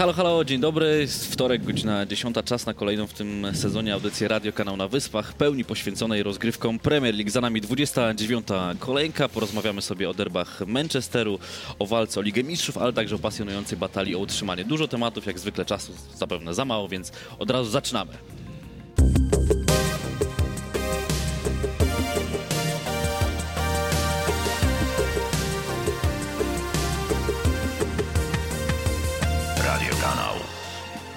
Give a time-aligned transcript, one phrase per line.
[0.00, 0.98] Halo, halo, dzień dobry.
[1.00, 2.36] Jest wtorek, godzina 10.
[2.44, 7.14] Czas na kolejną w tym sezonie audycję Radio Kanał na Wyspach, pełni poświęconej rozgrywkom Premier
[7.14, 7.30] League.
[7.30, 8.46] Za nami 29.
[8.78, 9.28] kolejka.
[9.28, 11.38] Porozmawiamy sobie o derbach Manchesteru,
[11.78, 14.64] o walce o Ligę Mistrzów, ale także o pasjonującej batalii o utrzymanie.
[14.64, 18.12] Dużo tematów, jak zwykle czasu zapewne za mało, więc od razu zaczynamy.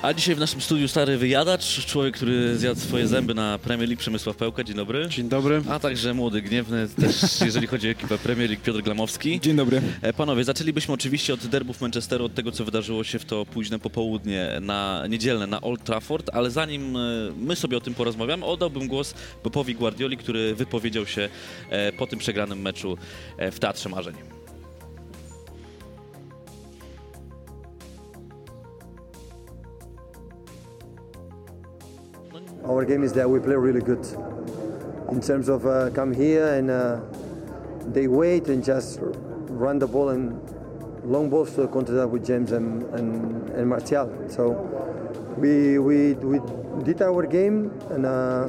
[0.04, 4.00] A dzisiaj w naszym studiu stary wyjadacz, człowiek, który zjadł swoje zęby na Premier League,
[4.00, 4.64] Przemysław Pełka.
[4.64, 5.08] Dzień dobry.
[5.10, 5.62] Dzień dobry.
[5.70, 9.40] A także młody, gniewny, też jeżeli chodzi o ekipę Premier League, Piotr Glamowski.
[9.40, 9.82] Dzień dobry.
[10.02, 13.80] E, Panowie, zaczęlibyśmy oczywiście od derbów Manchesteru, od tego, co wydarzyło się w to późne
[13.80, 17.00] popołudnie na niedzielne na Old Trafford, ale zanim e,
[17.38, 21.30] my sobie o tym porozmawiamy, oddałbym głos Bobowi Guardioli, który wypowiedział się
[21.70, 22.98] e, po tym przegranym meczu
[23.52, 24.42] w Teatrze Marzeń.
[32.66, 34.06] Our game is that we play really good.
[35.11, 37.02] In terms of uh, come here and uh,
[37.92, 40.39] they wait and just run the ball and
[41.03, 44.09] long balls to counter that with James and, and, and Martial.
[44.30, 44.52] So
[45.38, 46.39] we, we, we
[46.83, 48.47] did our game and uh,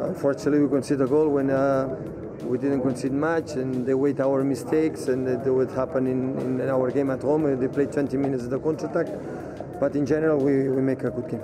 [0.00, 1.94] unfortunately we conceded a goal when uh,
[2.42, 6.68] we didn't concede much and they wait our mistakes and that would happen in, in
[6.68, 7.58] our game at home.
[7.58, 9.78] They play 20 minutes of the counter-attack.
[9.78, 11.42] But in general, we, we make a good game.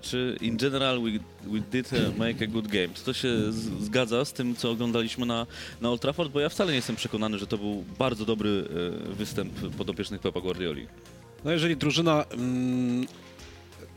[0.00, 1.10] Czy in general we,
[1.52, 2.88] we did uh, make a good game?
[2.94, 5.46] Czy to się zgadza z tym, co oglądaliśmy na,
[5.80, 6.32] na Old Trafford?
[6.32, 8.68] Bo ja wcale nie jestem przekonany, że to był bardzo dobry
[9.10, 10.86] e, występ podopiecznych Pepa Guardioli.
[11.44, 13.06] No jeżeli drużyna mm,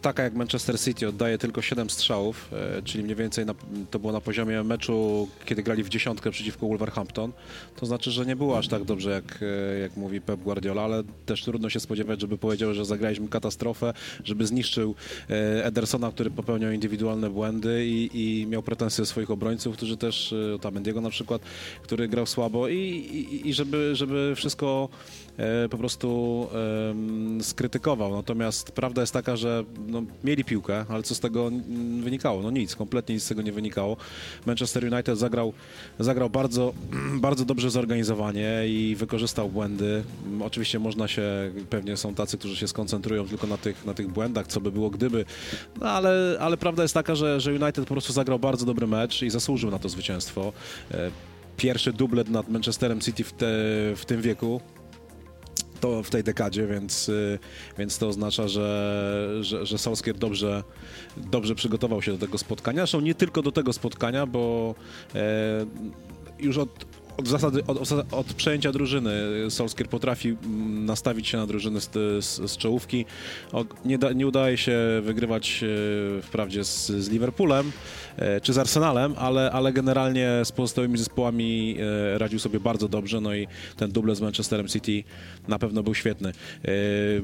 [0.01, 3.53] taka jak Manchester City oddaje tylko 7 strzałów, e, czyli mniej więcej na,
[3.91, 7.31] to było na poziomie meczu, kiedy grali w dziesiątkę przeciwko Wolverhampton,
[7.75, 11.03] to znaczy, że nie było aż tak dobrze, jak, e, jak mówi Pep Guardiola, ale
[11.25, 13.93] też trudno się spodziewać, żeby powiedział, że zagraliśmy katastrofę,
[14.23, 14.95] żeby zniszczył
[15.29, 20.59] e, Edersona, który popełniał indywidualne błędy i, i miał pretensje swoich obrońców, którzy też, e,
[20.59, 21.41] Tamendiego na przykład,
[21.83, 24.89] który grał słabo i, i, i żeby, żeby wszystko
[25.69, 26.47] po prostu
[27.41, 28.11] skrytykował.
[28.15, 31.51] Natomiast prawda jest taka, że no, mieli piłkę, ale co z tego
[31.99, 32.41] wynikało?
[32.41, 33.97] No nic, kompletnie nic z tego nie wynikało.
[34.45, 35.53] Manchester United zagrał,
[35.99, 36.73] zagrał bardzo,
[37.27, 40.03] bardzo dobrze zorganizowanie i wykorzystał błędy.
[40.25, 44.07] Mm, Oczywiście można się, pewnie są tacy, którzy się skoncentrują tylko na tych, na tych
[44.07, 45.25] błędach, co by było gdyby,
[45.81, 49.21] no ale, ale prawda jest taka, że, że United po prostu zagrał bardzo dobry mecz
[49.21, 50.53] i zasłużył na to zwycięstwo.
[50.91, 51.11] E,
[51.57, 53.45] Pierwszy dublet nad Manchesterem City w, te,
[53.95, 54.61] w tym wieku,
[55.77, 57.39] to w tej dekadzie, więc, y,
[57.77, 60.63] więc to oznacza, że, że, że Solskjaer dobrze,
[61.17, 62.77] dobrze przygotował się do tego spotkania.
[62.77, 64.75] Zresztą nie tylko do tego spotkania, bo
[65.15, 65.65] e,
[66.39, 66.85] już od,
[67.17, 69.11] od zasady, od, od, przejęcia drużyny
[69.49, 71.89] Solskjaer potrafi mm, nastawić się na drużynę z,
[72.25, 73.05] z, z czołówki.
[73.85, 77.71] Nie, da, nie udaje się wygrywać e, wprawdzie z, z Liverpoolem
[78.41, 81.77] czy z Arsenalem, ale, ale generalnie z pozostałymi zespołami
[82.13, 85.03] e, radził sobie bardzo dobrze, no i ten duble z Manchesterem City
[85.47, 86.29] na pewno był świetny.
[86.65, 86.71] E,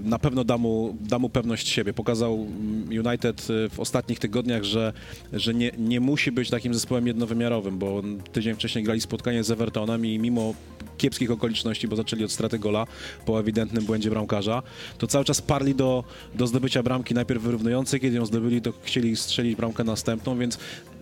[0.04, 1.94] Na pewno da mu, da mu pewność siebie.
[1.94, 4.94] Pokazał mm, United e, w ostatnich tygodniach, że,
[5.34, 8.02] że nie, nie musi być takim zespołem jednowymiarowym, bo
[8.32, 10.54] tydzień wcześniej grali spotkanie z Evertonem i mimo
[10.98, 12.88] kiepskich okoliczności, bo zaczęli od straty gola
[13.26, 14.64] po ewidentnym błędzie bramkarza,
[14.98, 16.04] to cały czas parli do,
[16.36, 20.58] do zdobycia bramki najpierw wyrównującej, kiedy ją zdobyli, to chcieli strzelić bramkę następną, więc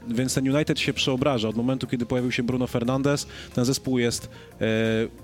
[0.07, 1.49] więc ten United się przeobraża.
[1.49, 4.29] Od momentu, kiedy pojawił się Bruno Fernandes, ten zespół jest
[4.61, 4.67] e,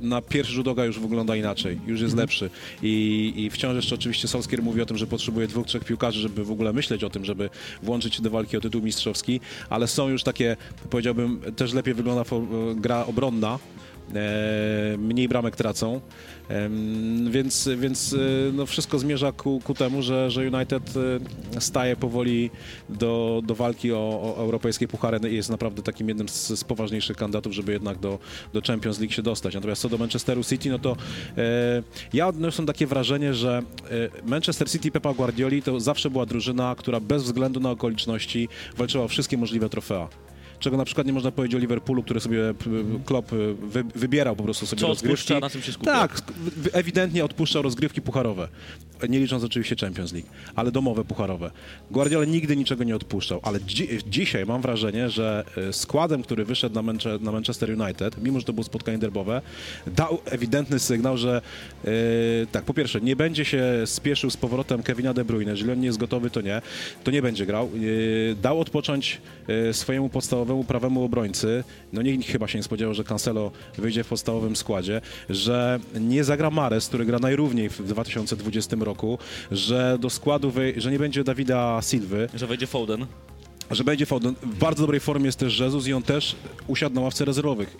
[0.01, 2.49] na pierwszy rzut oka już wygląda inaczej, już jest lepszy.
[2.83, 6.43] I, I wciąż jeszcze oczywiście Solskjaer mówi o tym, że potrzebuje dwóch, trzech piłkarzy, żeby
[6.43, 7.49] w ogóle myśleć o tym, żeby
[7.83, 9.39] włączyć się do walki o tytuł mistrzowski,
[9.69, 10.57] ale są już takie,
[10.89, 12.23] powiedziałbym, też lepiej wygląda
[12.75, 13.59] gra obronna,
[14.97, 16.01] mniej bramek tracą,
[17.29, 18.17] więc, więc e,
[18.53, 20.93] no wszystko zmierza ku, ku temu, że, że United
[21.55, 22.49] e, staje powoli
[22.89, 25.31] do, do walki o, o europejskie puchary.
[25.31, 28.19] I jest naprawdę takim jednym z, z poważniejszych kandydatów, żeby jednak do,
[28.53, 29.55] do Champions League się dostać.
[29.55, 30.97] Natomiast co do Manchesteru City, no to
[31.37, 31.83] e,
[32.13, 33.61] ja odniosłem takie wrażenie, że
[34.23, 39.03] e, Manchester City Pepa Guardioli to zawsze była drużyna, która bez względu na okoliczności walczyła
[39.03, 40.09] o wszystkie możliwe trofea
[40.59, 42.69] czego na przykład nie można powiedzieć o Liverpoolu, który sobie p-
[43.05, 45.33] Klopp y, wy, wybierał po prostu sobie Co rozgrywki.
[45.33, 45.91] na tym się skupia.
[45.91, 46.21] Tak,
[46.73, 48.47] ewidentnie odpuszczał rozgrywki pucharowe.
[49.09, 51.51] Nie licząc oczywiście Champions League, ale domowe pucharowe.
[51.91, 56.75] Guardiola nigdy niczego nie odpuszczał, ale dzi dzisiaj mam wrażenie, że y, składem, który wyszedł
[56.75, 59.41] na, Manche na Manchester United, mimo że to było spotkanie derbowe,
[59.87, 61.41] dał ewidentny sygnał, że
[61.83, 61.91] yy,
[62.51, 65.85] tak, po pierwsze, nie będzie się spieszył z powrotem Kevina De Bruyne, jeżeli on nie
[65.85, 66.61] jest gotowy, to nie,
[67.03, 67.69] to nie będzie grał.
[67.75, 71.63] Yy, dał odpocząć yy, swojemu podstawowemu prawemu obrońcy,
[71.93, 76.49] no nikt chyba się nie spodziewał, że Cancelo wyjdzie w podstawowym składzie, że nie zagra
[76.49, 79.17] Mares, który gra najrówniej w 2020 roku
[79.51, 83.05] że do składu, że nie będzie Dawida Silwy, Że wejdzie Foden.
[83.71, 84.35] że będzie Foden.
[84.43, 86.35] W bardzo dobrej formie jest też Jezus i on też
[86.67, 87.77] usiadł na ławce rezerwowych.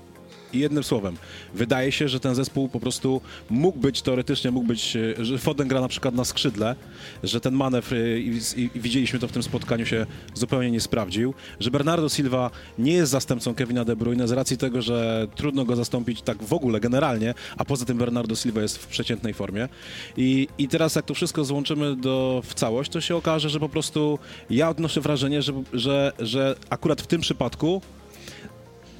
[0.53, 1.17] Jednym słowem,
[1.53, 5.67] wydaje się, że ten zespół po prostu mógł być, teoretycznie mógł być, e, że Foden
[5.67, 6.75] gra na przykład na skrzydle,
[7.23, 10.81] że ten manewr, e, i, i, i widzieliśmy to w tym spotkaniu, się zupełnie nie
[10.81, 15.65] sprawdził, że Bernardo Silva nie jest zastępcą Kevina De Bruyne z racji tego, że trudno
[15.65, 19.69] go zastąpić tak w ogóle, generalnie, a poza tym Bernardo Silva jest w przeciętnej formie.
[20.17, 23.69] I, i teraz jak to wszystko złączymy do, w całość, to się okaże, że po
[23.69, 27.81] prostu ja odnoszę wrażenie, że, że, że akurat w tym przypadku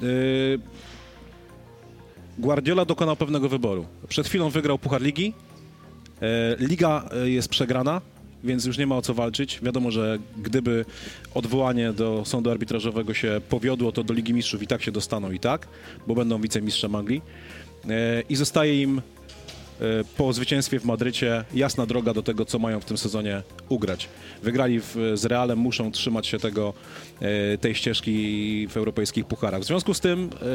[0.02, 0.60] yy,
[2.38, 3.86] Guardiola dokonał pewnego wyboru.
[4.08, 5.34] Przed chwilą wygrał Puchar Ligi,
[6.22, 8.02] e, liga e, jest przegrana,
[8.44, 9.60] więc już nie ma o co walczyć.
[9.64, 10.86] Wiadomo, że gdyby
[11.34, 15.40] odwołanie do sądu arbitrażowego się powiodło, to do Ligi Mistrzów i tak się dostaną i
[15.40, 15.68] tak,
[16.08, 17.22] bo będą wicemistrzem Anglii.
[17.90, 19.02] E, I zostaje im
[20.18, 24.10] po zwycięstwie w Madrycie jasna droga do tego, co mają w tym sezonie ugrać.
[24.44, 26.74] Wygrali w, z Realem, muszą trzymać się tego,
[27.20, 29.62] e, tej ścieżki w europejskich pucharach.
[29.62, 30.46] W związku z tym e,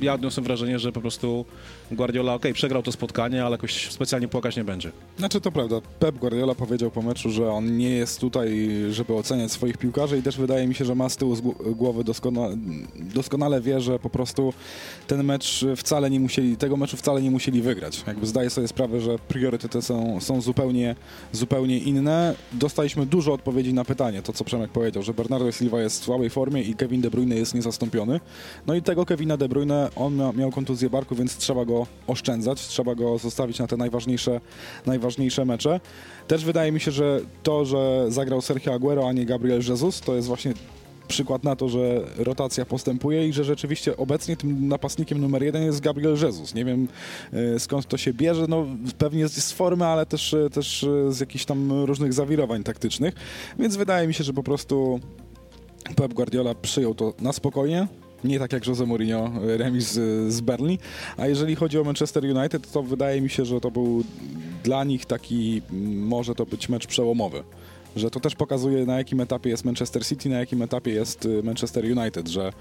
[0.00, 1.44] ja odniosłem wrażenie, że po prostu
[1.90, 4.92] Guardiola, ok, przegrał to spotkanie, ale jakoś specjalnie płakać nie będzie.
[5.18, 9.52] Znaczy to prawda, Pep Guardiola powiedział po meczu, że on nie jest tutaj, żeby oceniać
[9.52, 12.56] swoich piłkarzy i też wydaje mi się, że ma z tyłu z gł- głowy doskonale,
[13.14, 14.52] doskonale wie, że po prostu
[15.06, 18.04] ten mecz wcale nie musieli, tego meczu wcale nie musieli wygrać.
[18.06, 20.96] Jakby zdaje sobie sprawę, że priorytety są, są zupełnie,
[21.32, 22.34] zupełnie inne.
[22.52, 26.30] Dostaliśmy dużo odpowiedzi na pytanie, to co Przemek powiedział, że Bernardo Silva jest w słabej
[26.30, 28.20] formie i Kevin De Bruyne jest niezastąpiony.
[28.66, 32.60] No i tego Kevina De Bruyne, on mia, miał kontuzję barku, więc trzeba go oszczędzać,
[32.60, 34.40] trzeba go zostawić na te najważniejsze,
[34.86, 35.80] najważniejsze mecze.
[36.28, 40.14] Też wydaje mi się, że to, że zagrał Sergio Aguero, a nie Gabriel Jesus, to
[40.14, 40.54] jest właśnie
[41.08, 45.80] przykład na to, że rotacja postępuje i że rzeczywiście obecnie tym napastnikiem numer jeden jest
[45.80, 46.54] Gabriel Jesus.
[46.54, 46.88] Nie wiem
[47.32, 48.66] e, skąd to się bierze, no
[48.98, 53.14] pewnie z, formy, ale też, e, też e, z jakichś tam różnych zawirowań taktycznych,
[53.58, 55.00] więc wydaje mi się, że po prostu
[55.96, 57.86] Pep Guardiola przyjął to na spokojnie,
[58.24, 59.92] nie tak jak Jose Mourinho, e, remis
[60.28, 60.78] z, Berlin.
[61.16, 64.04] A jeżeli chodzi o Manchester United, to wydaje mi się, że to był
[64.64, 67.42] dla nich taki, m, może to być mecz przełomowy.
[67.96, 71.42] Że to też pokazuje, na jakim etapie jest Manchester City, na jakim etapie jest y,
[71.42, 72.52] Manchester United, że,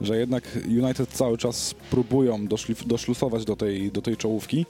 [0.00, 4.66] że jednak United cały czas próbują doszlif- doszlusować do tej, do tej czołówki.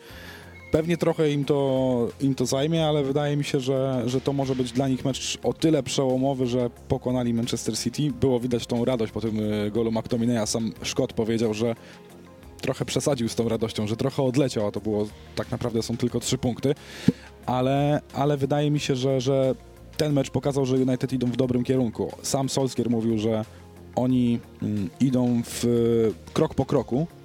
[0.72, 4.54] Pewnie trochę im to, im to zajmie, ale wydaje mi się, że, że to może
[4.54, 8.02] być dla nich mecz o tyle przełomowy, że pokonali Manchester City.
[8.20, 10.46] Było widać tą radość po tym y, golu McTominaya.
[10.46, 11.74] Sam Szkot powiedział, że
[12.60, 16.20] trochę przesadził z tą radością, że trochę odleciał, a to było tak naprawdę są tylko
[16.20, 16.74] trzy punkty.
[17.46, 19.54] Ale, ale wydaje mi się, że, że
[19.96, 22.12] ten mecz pokazał, że United idą w dobrym kierunku.
[22.22, 23.44] Sam Solskjaer mówił, że
[23.94, 25.66] oni mm, idą w
[26.32, 27.21] krok po kroku y,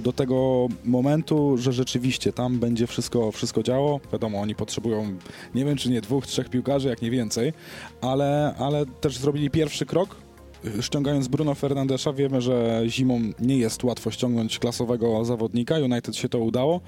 [0.00, 4.00] do tego momentu, że rzeczywiście tam będzie wszystko, wszystko działo.
[4.12, 5.16] Wiadomo, oni potrzebują
[5.54, 7.52] nie wiem czy nie dwóch, trzech piłkarzy, jak nie więcej,
[8.00, 10.16] ale, ale też zrobili pierwszy krok.
[10.80, 15.74] Ściągając Bruno Fernandesza, wiemy, że zimą nie jest łatwo ściągnąć klasowego zawodnika.
[15.74, 16.80] United się to udało.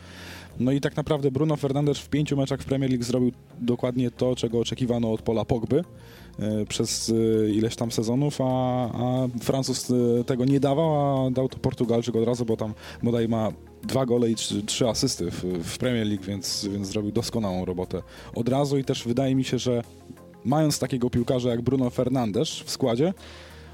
[0.61, 4.37] No i tak naprawdę Bruno Fernandes w pięciu meczach w Premier League zrobił dokładnie to,
[4.37, 5.85] czego oczekiwano od Pola Pogby e,
[6.68, 8.45] przez e, ileś tam sezonów, a,
[8.85, 13.28] a Francuz e, tego nie dawał, a dał to Portugalczyk od razu, bo tam bodaj
[13.28, 13.52] ma
[13.83, 18.02] dwa gole i trzy, trzy asysty w, w Premier League, więc, więc zrobił doskonałą robotę
[18.35, 18.78] od razu.
[18.78, 19.83] I też wydaje mi się, że
[20.45, 23.14] mając takiego piłkarza jak Bruno Fernandes w składzie,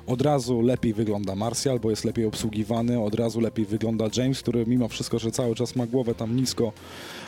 [0.06, 4.66] od razu lepiej wygląda Martial, bo jest lepiej obsługiwany, od razu lepiej wygląda James, który
[4.66, 6.72] mimo wszystko, że cały czas ma głowę tam nisko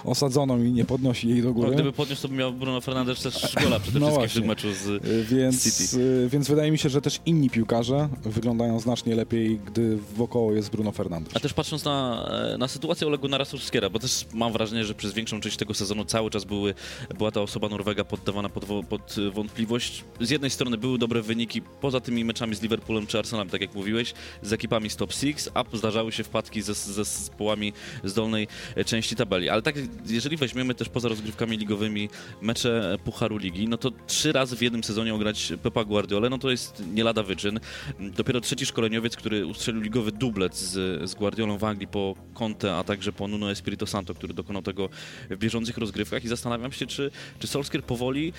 [0.04, 1.71] osadzoną i nie podnosi jej do No, góry.
[1.71, 4.87] gdyby podniósł, to by miał Bruno Fernandes też gola przede No wszystkim w meczu z
[4.87, 6.00] Y, Więc, City.
[6.02, 10.71] y, więc wydaje mi się, że też inni piłkarze wyglądają znacznie lepiej, gdy wokoło jest
[10.71, 11.37] Bruno Fernandes.
[11.37, 15.12] A też patrząc na, e, na sytuację Olegu Narasowskiego, bo też mam wrażenie, że przez
[15.14, 16.75] większą część tego sezonu cały czas były,
[17.18, 20.04] była ta osoba Norwega poddawana pod, pod wątpliwość.
[20.21, 23.75] Z jednej strony były dobre wyniki poza tymi meczami z Liverpoolem czy Arsenalem, tak jak
[23.75, 27.73] mówiłeś, z ekipami z top 6, a zdarzały się wpadki ze, ze zespołami
[28.04, 28.49] z dolnej
[28.87, 29.49] części tabeli.
[29.49, 29.75] Ale tak,
[30.06, 32.08] jeżeli weźmiemy też poza rozgrywkami ligowymi
[32.40, 36.50] mecze Pucharu Ligi, no to trzy razy w jednym sezonie ograć Pepa Guardiola, no to
[36.50, 37.61] jest nie lada wyczyn.
[38.00, 40.73] Dopiero trzeci szkoleniowiec, który ustrzelił ligowy dublet z,
[41.11, 44.88] z Guardiolą w Anglii po Conte, a także po Nuno Espirito Santo, który dokonał tego
[45.30, 48.32] w bieżących rozgrywkach i zastanawiam się, czy, czy Solskjaer powoli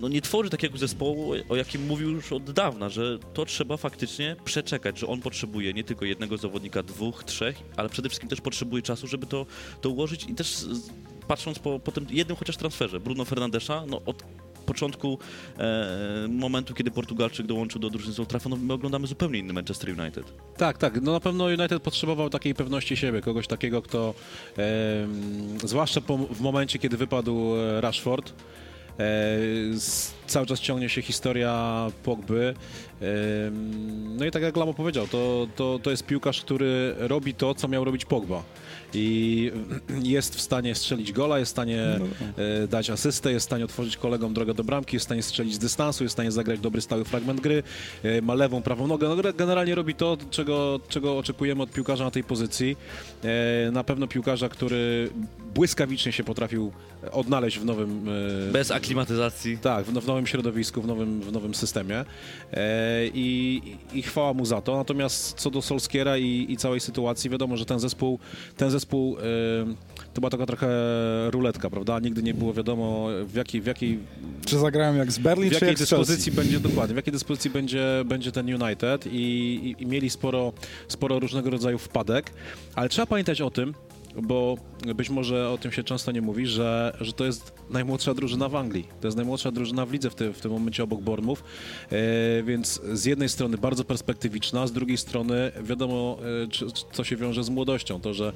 [0.00, 4.36] no, nie tworzy takiego zespołu, o jakim mówił już od dawna, że to trzeba faktycznie
[4.44, 8.82] przeczekać, że on potrzebuje nie tylko jednego zawodnika, dwóch, trzech, ale przede wszystkim też potrzebuje
[8.82, 9.46] czasu, żeby to,
[9.80, 10.64] to ułożyć i też
[11.28, 14.22] patrząc po, po tym jednym chociaż transferze Bruno Fernandesza, no od
[14.62, 15.18] początku
[15.58, 19.52] e, momentu, kiedy Portugalczyk dołączył do drużyny z Old Trafford, no, my oglądamy zupełnie inny
[19.52, 20.32] Manchester United.
[20.56, 21.02] Tak, tak.
[21.02, 24.14] No na pewno United potrzebował takiej pewności siebie, kogoś takiego, kto
[24.56, 28.32] em, zwłaszcza po, w momencie, kiedy wypadł e, Rashford, e,
[30.26, 32.54] cały czas ciągnie się historia Pogby.
[33.00, 37.54] Em, no i tak jak Lamo powiedział, to, to, to jest piłkarz, który robi to,
[37.54, 38.42] co miał robić Pogba.
[38.94, 39.52] I
[40.02, 41.82] jest w stanie strzelić gola, jest w stanie
[42.62, 45.54] e, dać asystę, jest w stanie otworzyć kolegom drogę do bramki, jest w stanie strzelić
[45.54, 47.62] z dystansu, jest w stanie zagrać dobry stały fragment gry,
[48.02, 49.08] e, ma lewą, prawą nogę.
[49.08, 52.76] No, generalnie robi to, czego, czego oczekujemy od piłkarza na tej pozycji.
[53.24, 55.10] E, Na pewno piłkarza, który
[55.54, 56.72] błyskawicznie się potrafił
[57.12, 58.08] odnaleźć w nowym
[58.48, 59.58] e, Bez aklimatyzacji.
[59.58, 62.04] tak, w, w nowym środowisku, w nowym, w nowym systemie
[62.52, 64.76] e, i, i chwała mu za to.
[64.76, 68.18] Natomiast co do Solskiera i, i całej sytuacji, wiadomo, że ten zespół,
[68.56, 69.22] ten zespół e,
[70.14, 70.68] to była taka trochę
[71.30, 71.98] ruletka, prawda?
[72.00, 73.98] Nigdy nie było wiadomo w jakiej, w jakiej,
[74.46, 77.50] Czy zagrałem jak z Berlin, w czy jakiej jak dyspozycji będzie dokładnie, w jakiej dyspozycji
[77.50, 79.18] będzie, będzie ten United i,
[79.78, 80.52] i, i mieli sporo,
[80.88, 82.32] sporo różnego rodzaju wpadek,
[82.74, 83.74] ale trzeba pamiętać o tym,
[84.22, 84.56] bo
[84.96, 88.56] być może o tym się często nie mówi, że, że to jest najmłodsza drużyna w
[88.56, 88.88] Anglii.
[89.00, 91.44] To jest najmłodsza drużyna w lidze w, tym w tym momencie obok Bormów,
[91.90, 97.16] e, więc z jednej strony bardzo perspektywiczna, z drugiej strony wiadomo, e, czy, co się
[97.16, 98.00] wiąże z młodością.
[98.00, 98.32] To, że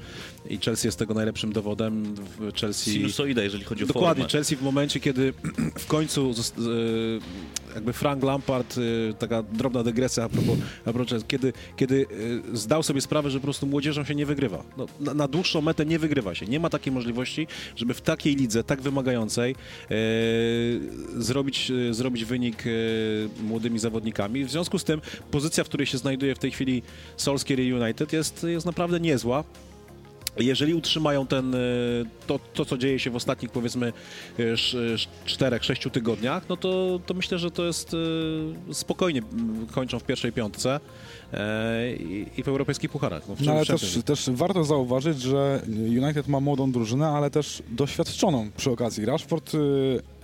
[0.51, 2.15] i Chelsea jest tego najlepszym dowodem.
[2.15, 4.33] W Chelsea Sinusoida, jeżeli chodzi o Dokładnie, formę.
[4.33, 5.33] Chelsea w momencie, kiedy
[5.79, 11.53] w końcu e, jakby Frank Lampard, e, taka drobna dygresja a propos, a propos kiedy,
[11.77, 12.07] kiedy
[12.53, 14.63] e, zdał sobie sprawę, że po prostu młodzieżą się nie wygrywa.
[14.77, 16.47] No, na, na dłuższą metę nie wygrywa się.
[16.47, 17.47] Nie ma takiej możliwości,
[17.77, 19.95] żeby w takiej lidze, tak wymagającej e,
[21.23, 22.71] zrobić, e, zrobić wynik e,
[23.43, 24.45] młodymi zawodnikami.
[24.45, 26.83] W związku z tym pozycja, w której się znajduje w tej chwili
[27.17, 29.45] Solskjaer United jest, jest naprawdę niezła.
[30.39, 31.59] Jeżeli utrzymają ten, e,
[32.27, 33.93] to, to, co dzieje się w ostatnich, powiedzmy,
[34.39, 37.97] e, sz- sz- czterech, sześciu tygodniach, no to, to myślę, że to jest
[38.73, 40.81] spokojnie m, kończą w pierwszej piątce
[41.33, 41.93] e,
[42.37, 43.29] i, w europejskich pucharach.
[43.29, 45.63] No, No ale też, też warto zauważyć, że
[46.03, 49.05] United ma młodą drużynę, ale też doświadczoną przy okazji.
[49.05, 49.59] Rashford y,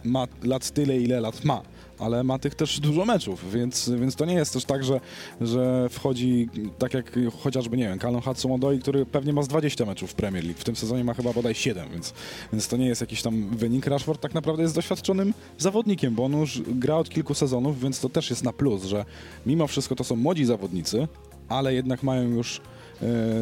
[0.04, 1.62] ma lat tyle, ile lat ma,
[2.02, 5.00] ale ma tych też dużo meczów, więc, więc to nie jest też tak, że,
[5.40, 10.10] że wchodzi tak jak chociażby, nie wiem, Callum Hudson-Odoi, który pewnie ma z 20 meczów
[10.10, 10.60] w Premier League.
[10.60, 12.14] W tym sezonie ma chyba bodaj 7, więc,
[12.52, 13.86] więc to nie jest jakiś tam wynik.
[13.86, 18.08] Rashford tak naprawdę jest doświadczonym zawodnikiem, bo on już gra od kilku sezonów, więc to
[18.08, 19.04] też jest na plus, że
[19.46, 21.08] mimo wszystko to są młodzi zawodnicy,
[21.48, 22.60] ale jednak mają już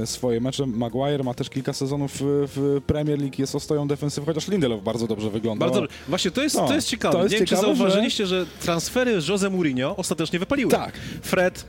[0.04, 0.66] swoje mecze.
[0.66, 5.30] Maguire ma też kilka sezonów w, Premier League, jest ostoją defensywy, chociaż Lindelof bardzo dobrze
[5.30, 5.66] wygląda.
[5.66, 5.96] Bardzo dobrze.
[6.08, 7.16] Właśnie to jest, No, to jest ciekawe.
[7.16, 8.46] to jest nie wiem, ciekawe, czy zauważyliście, że...
[8.60, 10.70] transfery Jose Mourinho ostatecznie wypaliły.
[10.70, 10.92] Tak.
[11.22, 11.64] Fred,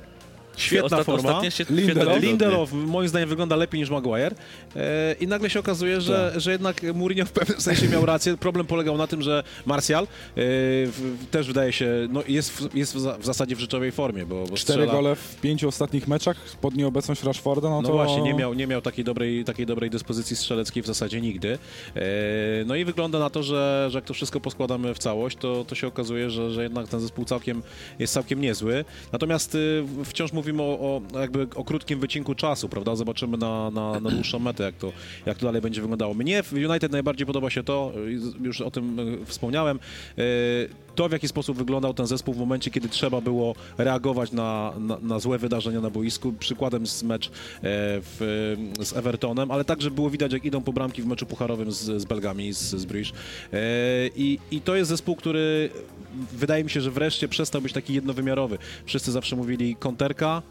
[0.61, 1.41] świetna Ostat- forma.
[1.69, 2.21] Lindelof.
[2.21, 4.35] Lindelof moim zdaniem wygląda lepiej niż Maguire
[4.75, 6.41] e, i nagle się okazuje, że, Tak.
[6.41, 8.37] że jednak Mourinho w pewnym sensie miał rację.
[8.37, 12.75] Problem polegał na tym, że Martial e, w, w, też wydaje się, no jest, w,
[12.75, 15.67] jest w, za, w zasadzie w rzeczowej formie, bo, bo Cztery strzela, gole w pięciu
[15.67, 17.93] ostatnich meczach pod nieobecność Rashforda, no, no to...
[17.93, 21.57] właśnie, nie miał, nie miał takiej, dobrej, takiej dobrej dyspozycji strzeleckiej w zasadzie nigdy.
[21.95, 22.01] E,
[22.65, 25.75] no i wygląda na to, że, że jak to wszystko poskładamy w całość, to, to
[25.75, 27.63] się okazuje, że, że jednak ten zespół całkiem,
[27.99, 28.85] jest całkiem niezły.
[29.11, 32.95] Natomiast y, wciąż mówimy o, o, jakby o krótkim wycinku czasu, prawda?
[32.95, 34.91] Zobaczymy na, na, na dłuższą metę, jak to,
[35.25, 36.13] jak to dalej będzie wyglądało.
[36.13, 37.91] Mnie w United najbardziej podoba się to,
[38.41, 39.79] już o tym y, wspomniałem,
[40.19, 44.73] y, to w jaki sposób wyglądał ten zespół w momencie, kiedy trzeba było reagować na,
[44.79, 46.33] na, na złe wydarzenia na boisku.
[46.39, 47.31] Przykładem z mecz e,
[47.63, 52.01] w, z Evertonem, ale także było widać, jak idą po bramki w meczu pucharowym z,
[52.01, 53.11] z Belgami, z, z Bruges.
[53.53, 53.57] E,
[54.15, 55.69] i, I to jest zespół, który
[56.31, 58.57] wydaje mi się, że wreszcie przestał być taki jednowymiarowy.
[58.85, 60.41] Wszyscy zawsze mówili konterka,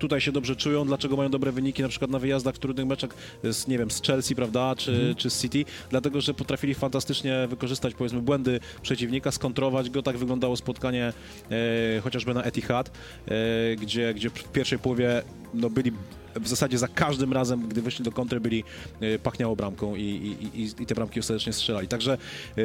[0.00, 3.10] tutaj się dobrze czują, dlaczego mają dobre wyniki na przykład na wyjazdach w trudnych meczach
[3.44, 7.94] z, nie wiem, z Chelsea, prawda, czy, czy z City, dlatego, że potrafili fantastycznie wykorzystać,
[7.94, 11.12] powiedzmy, błędy przeciwnika, skontrować go, tak wyglądało spotkanie
[11.50, 12.90] e, chociażby na Etihad,
[13.28, 15.22] e, gdzie, gdzie w pierwszej połowie
[15.54, 15.92] no, byli
[16.34, 18.64] w zasadzie za każdym razem, gdy wyszli do kontry, byli
[19.00, 21.88] e, pachniało bramką i, i, i, i te bramki ostatecznie strzelali.
[21.88, 22.62] Także e,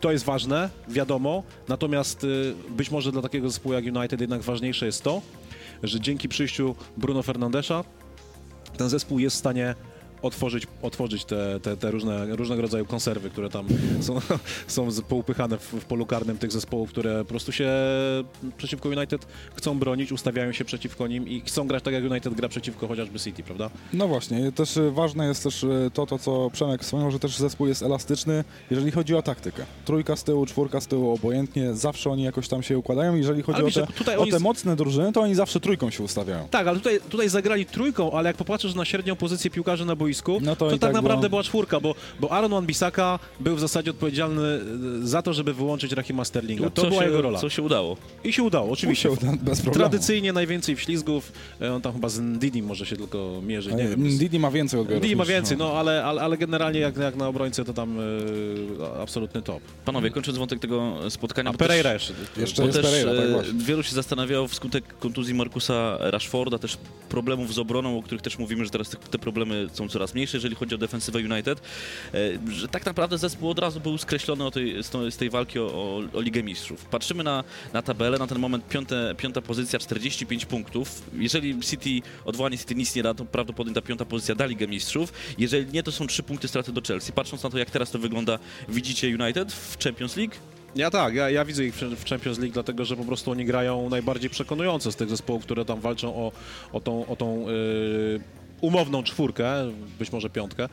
[0.00, 4.86] to jest ważne, wiadomo, natomiast e, być może dla takiego zespołu jak United jednak ważniejsze
[4.86, 5.22] jest to,
[5.82, 7.84] że dzięki przyjściu Bruno Fernandesza
[8.76, 9.74] ten zespół jest w stanie
[10.22, 13.66] otworzyć, otworzyć te, te, te różne, różnego rodzaju konserwy, które tam
[14.00, 14.20] są,
[14.66, 17.70] są poupychane w, w polu karnym tych zespołów, które po prostu się
[18.56, 22.48] przeciwko United chcą bronić, ustawiają się przeciwko nim i chcą grać tak, jak United gra
[22.48, 23.70] przeciwko chociażby City, prawda?
[23.92, 27.36] No właśnie, też y, ważne jest też y, to, to, co Przemek wspomniał, że też
[27.36, 29.64] zespół jest elastyczny, jeżeli chodzi o taktykę.
[29.84, 33.16] Trójka z tyłu, czwórka z tyłu, obojętnie, zawsze oni jakoś tam się układają.
[33.16, 36.02] Jeżeli chodzi Ale o te, tutaj o te mocne drużyny, to oni zawsze trójką się
[36.02, 36.48] ustawiają.
[36.48, 40.05] Tak, ale tutaj, tutaj zagrali trójką, ale jak popatrzysz na średnią pozycję piłkarzy na boisku,
[40.06, 41.30] boisku, No to to, tak tak naprawdę było.
[41.30, 44.42] była czwórka, bo, bo Aaron Wan-Bissaka był w zasadzie odpowiedzialny
[45.02, 46.70] e, za to, żeby wyłączyć Rahima Sterlinga.
[46.70, 47.38] To co była się, jego rola.
[47.38, 47.96] Co się udało.
[48.24, 49.08] I się udało, oczywiście.
[49.10, 49.88] Musiał tam bez problemu.
[49.88, 54.18] Tradycyjnie najwięcej wślizgów, e, on tam chyba z Ndidi może się tylko mierzy, nie wiem.
[54.18, 55.00] Didi ma więcej odbiorów.
[55.02, 59.00] Ndidi ma więcej, no ale, ale, ale generalnie jak, jak na obrońcę to tam e,
[59.02, 59.60] absolutny top.
[59.84, 61.50] Panowie, kończąc wątek tego spotkania.
[61.50, 62.40] A Pereira też- jeszcze.
[62.40, 63.52] Jeszcze Bo jest też Pereira, tak właśnie.
[63.64, 68.64] wielu się zastanawiało wskutek kontuzji Markusa Rashforda, też problemów z obroną, o których też mówimy,
[68.64, 71.60] że teraz te, te problemy są coraz mniejsze, jeżeli chodzi o defensywę United,
[72.14, 75.66] e, że tak naprawdę zespół od razu był skreślony tej, z, tej walki o,
[76.12, 76.84] o, Ligę Mistrzów.
[76.84, 81.02] Patrzymy na, na tabelę, na ten moment piąte, piąta pozycja, 45 punktów.
[81.14, 85.12] Jeżeli City, odwołanie City nic nie da, to prawdopodobnie ta piąta pozycja da Ligę Mistrzów.
[85.38, 87.12] Jeżeli nie, to są trzy punkty straty do Chelsea.
[87.12, 88.38] Patrząc na to, jak teraz to wygląda,
[88.68, 90.32] widzicie United w Champions League?
[90.76, 93.90] Ja tak, ja, ja widzę ich w Champions League, dlatego że po prostu oni grają
[93.90, 96.32] najbardziej przekonująco z tych zespołów, które tam walczą o,
[96.72, 98.20] o tą, o tą yy,
[98.60, 100.68] umowną czwórkę, być może piątkę.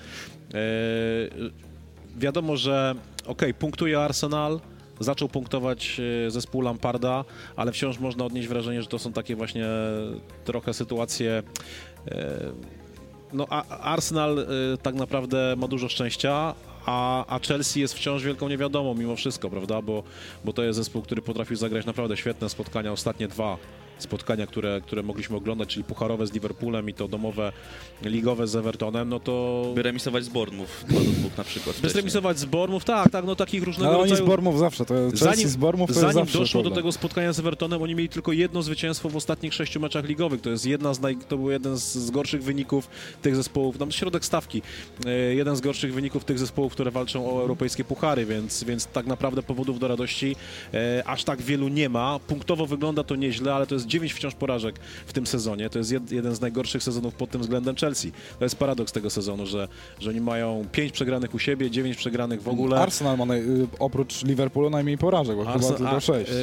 [0.53, 0.59] Yy,
[2.17, 4.59] wiadomo, że okej, punktuje Arsenal,
[4.99, 7.25] zaczął punktować yy, zespół Lamparda,
[7.55, 9.65] ale wciąż można odnieść wrażenie, że to są takie właśnie
[10.45, 11.43] trochę sytuacje
[12.05, 12.13] yy,
[13.33, 14.47] no, Arsenal
[14.81, 19.81] tak naprawdę ma dużo szczęścia, a, a Chelsea jest wciąż wielką niewiadomą mimo wszystko, prawda?
[19.81, 20.03] Bo,
[20.45, 23.57] bo to jest zespół, który potrafił zagrać naprawdę świetne spotkania, ostatnie dwa
[23.97, 27.51] spotkania, które, które mogliśmy oglądać, czyli pucharowe z Liverpoolem i to domowe
[28.01, 29.65] ligowe z Evertonem, no to...
[29.75, 31.79] By remisować z Bournemouth 2 do 2 na przykład.
[31.81, 34.29] By zremisować z Bournemouth, tak, tak, no takich różnego Ale oni z rodzaju...
[34.29, 36.83] Bormów zawsze, to Chelsea Zanim, z Bormów to zanim jest zawsze doszło do problem.
[36.83, 40.41] tego spotkania z Evertonem, oni mieli tylko jedno zwycięstwo w ostatnich sześciu meczach ligowych.
[40.41, 42.89] To jest jedna z naj, to był jeden z, gorszych wyników
[43.21, 44.61] tych zespołów, tam środek stawki.
[45.05, 49.05] E, jeden z gorszych wyników tych zespołów, które walczą o europejskie puchary, więc, więc tak
[49.05, 50.35] naprawdę powodów do radości
[50.73, 52.19] e, aż tak wielu nie ma.
[52.27, 55.69] Punktowo wygląda to nieźle, ale to jest dziewięć wciąż porażek w tym sezonie.
[55.69, 58.11] To jest jed, jeden z najgorszych sezonów pod tym względem Chelsea.
[58.39, 59.67] To jest paradoks tego sezonu, że,
[59.99, 62.77] że oni mają pięć przegranych u siebie, dziewięć przegranych w ogóle.
[62.79, 66.31] Arsenal ma naj, y, oprócz Liverpoolu najmniej porażek, bo chyba Arsenal- tylko a, 6.
[66.31, 66.33] e,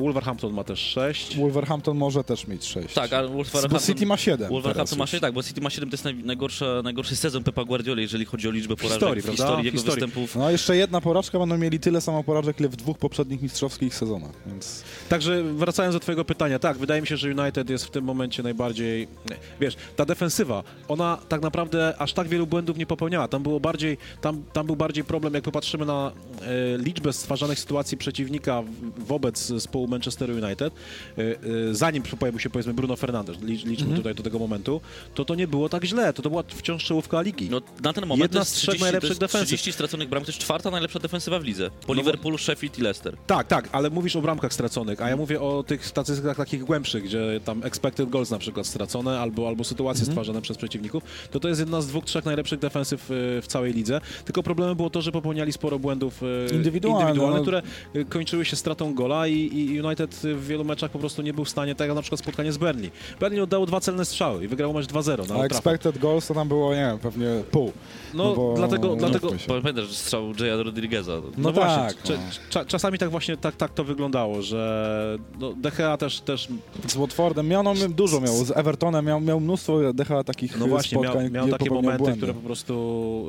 [0.00, 1.36] Wolverhampton ma też 6.
[1.36, 2.94] Wolverhampton może też mieć 6.
[2.94, 4.48] Tak, a Bo Wolverhampton, City ma 7.
[4.48, 7.64] Wolverhampton ma 6, tak, bo City ma 7, to jest naj, najgorsza, najgorszy sezon Pepa
[7.64, 9.42] Guardiola, jeżeli chodzi o liczbę porażek historii, w prawda?
[9.44, 10.00] historii W jego historii.
[10.00, 10.36] występów.
[10.36, 14.30] No jeszcze jedna porażka, będą mieli tyle samo porażek, ile w dwóch poprzednich mistrzowskich sezonach,
[14.46, 14.82] więc...
[15.08, 18.42] Także wracając do twojego pytania, tak, wydaje mi się, że United jest w tym momencie
[18.42, 19.08] najbardziej,
[19.60, 23.28] wiesz, ta defensywa, ona tak naprawdę aż tak wielu błędów nie popełniała.
[23.28, 27.96] Tam było bardziej, tam, tam był bardziej problem, jak popatrzymy na e, liczbę stwarzanych sytuacji
[27.96, 28.62] przeciwnika
[28.98, 30.74] wobec zespołu Manchester United,
[31.18, 34.80] e, e, zanim pojawił się powiedzmy Bruno Fernandes, licz, liczmy tutaj do tego momentu,
[35.14, 37.50] to to nie było tak źle, to to była wciąż czołówka ligi.
[37.50, 39.46] No, na ten moment Jedna to jest z trzech 30, najlepszych defensyw.
[39.46, 41.70] 30 straconych bramek, to jest czwarta najlepsza defensywa w lidze.
[41.86, 43.16] Po No Liverpoolu, Sheffield i Leicester.
[43.26, 47.04] Tak, tak, ale mówisz o bramkach straconych, a ja mówię o tych statystykach takich głębszych,
[47.04, 51.48] gdzie tam expected goals na przykład stracone albo, albo sytuacje stwarzane przez przeciwników, to to
[51.48, 54.00] jest jedna z dwóch, trzech najlepszych defensyw y, w całej lidze.
[54.24, 57.42] Tylko problemem było to, że popełniali sporo błędów y, Indywidualne, indywidualnych, no.
[57.42, 57.62] które
[57.96, 61.44] y, kończyły się stratą gola i, i United w wielu meczach po prostu nie był
[61.44, 62.90] w stanie, tak jak na przykład spotkanie z Burnley.
[63.20, 66.48] Burnley oddało dwa celne strzały i wygrał mecz 2-0 na A expected goals to tam
[66.48, 67.72] było, nie wiem, pewnie pół.
[68.14, 69.32] No, bo- dlatego- dlatego-.
[69.46, 71.12] Pamiętasz że strzał Jaya Rodrigueza.
[71.38, 72.50] No właśnie, tak, cza- no.
[72.50, 76.48] cza- czasami tak właśnie tak, tak to wyglądało, że no, De Gea też, też
[76.88, 80.98] Z Watfordem miał, no, dużo miał, z Evertonem miał, miał mnóstwo decha takich No właśnie,
[80.98, 82.16] spotkań, miał, miał takie momenty, błędy.
[82.16, 83.26] które po prostu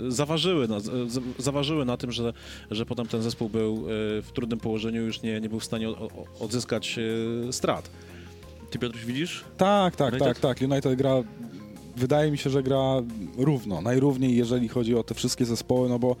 [0.00, 0.90] y, zaważyły, na, z,
[1.38, 2.32] zaważyły na tym, że,
[2.70, 5.88] że potem ten zespół był y, w trudnym położeniu, już nie, nie był w stanie
[5.88, 6.10] o, o,
[6.44, 6.98] odzyskać
[7.48, 7.90] y, strat.
[8.70, 9.44] Ty Piotruś widzisz?
[9.56, 10.28] Tak, tak, United?
[10.28, 10.70] tak, tak.
[10.70, 11.14] United gra,
[11.96, 13.02] wydaje mi się, że gra
[13.38, 16.16] równo, najrówniej, jeżeli chodzi o te wszystkie zespoły, no bo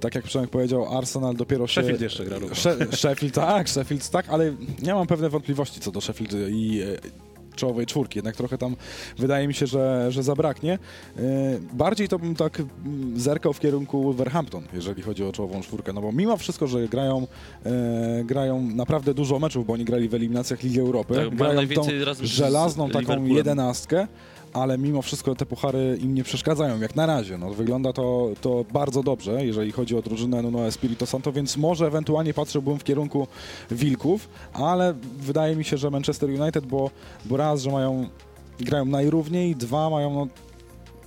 [0.00, 1.72] tak jak Przemek powiedział, Arsenal dopiero się...
[1.72, 2.56] Sheffield jeszcze gra równo.
[2.56, 4.52] She- Sheffield, tak, Sheffield, tak, ale
[4.82, 6.86] ja mam pewne wątpliwości co do Sheffield i e,
[7.56, 8.76] czołowej czwórki, jednak trochę tam
[9.18, 10.78] wydaje mi się, że, że zabraknie.
[11.18, 11.20] E,
[11.72, 16.00] Bardziej to bym tak mm, zerkał w kierunku Wolverhampton, jeżeli chodzi o czołową czwórkę, no
[16.00, 17.26] bo mimo wszystko, że grają,
[17.66, 21.82] e, grają naprawdę dużo meczów, bo oni grali w eliminacjach Ligi Europy, Tak, grają tą
[22.22, 24.06] żelazną taką jedenastkę,
[24.56, 27.38] ale mimo wszystko te puchary im nie przeszkadzają, jak na razie.
[27.38, 31.86] No, wygląda to, to bardzo dobrze, jeżeli chodzi o drużynę Nuno Espirito Santo, więc może
[31.86, 33.26] ewentualnie patrzyłbym w kierunku
[33.70, 36.90] Wilków, ale wydaje mi się, że Manchester United, bo,
[37.24, 38.08] bo raz, że mają
[38.60, 40.26] grają najrówniej, dwa mają no,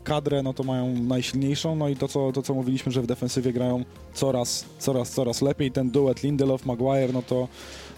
[0.03, 3.53] kadrę, no to mają najsilniejszą, no i to co, to, co mówiliśmy, że w defensywie
[3.53, 3.83] grają
[4.13, 5.71] coraz, coraz, coraz lepiej.
[5.71, 7.47] Ten duet Lindelof-Maguire, no to,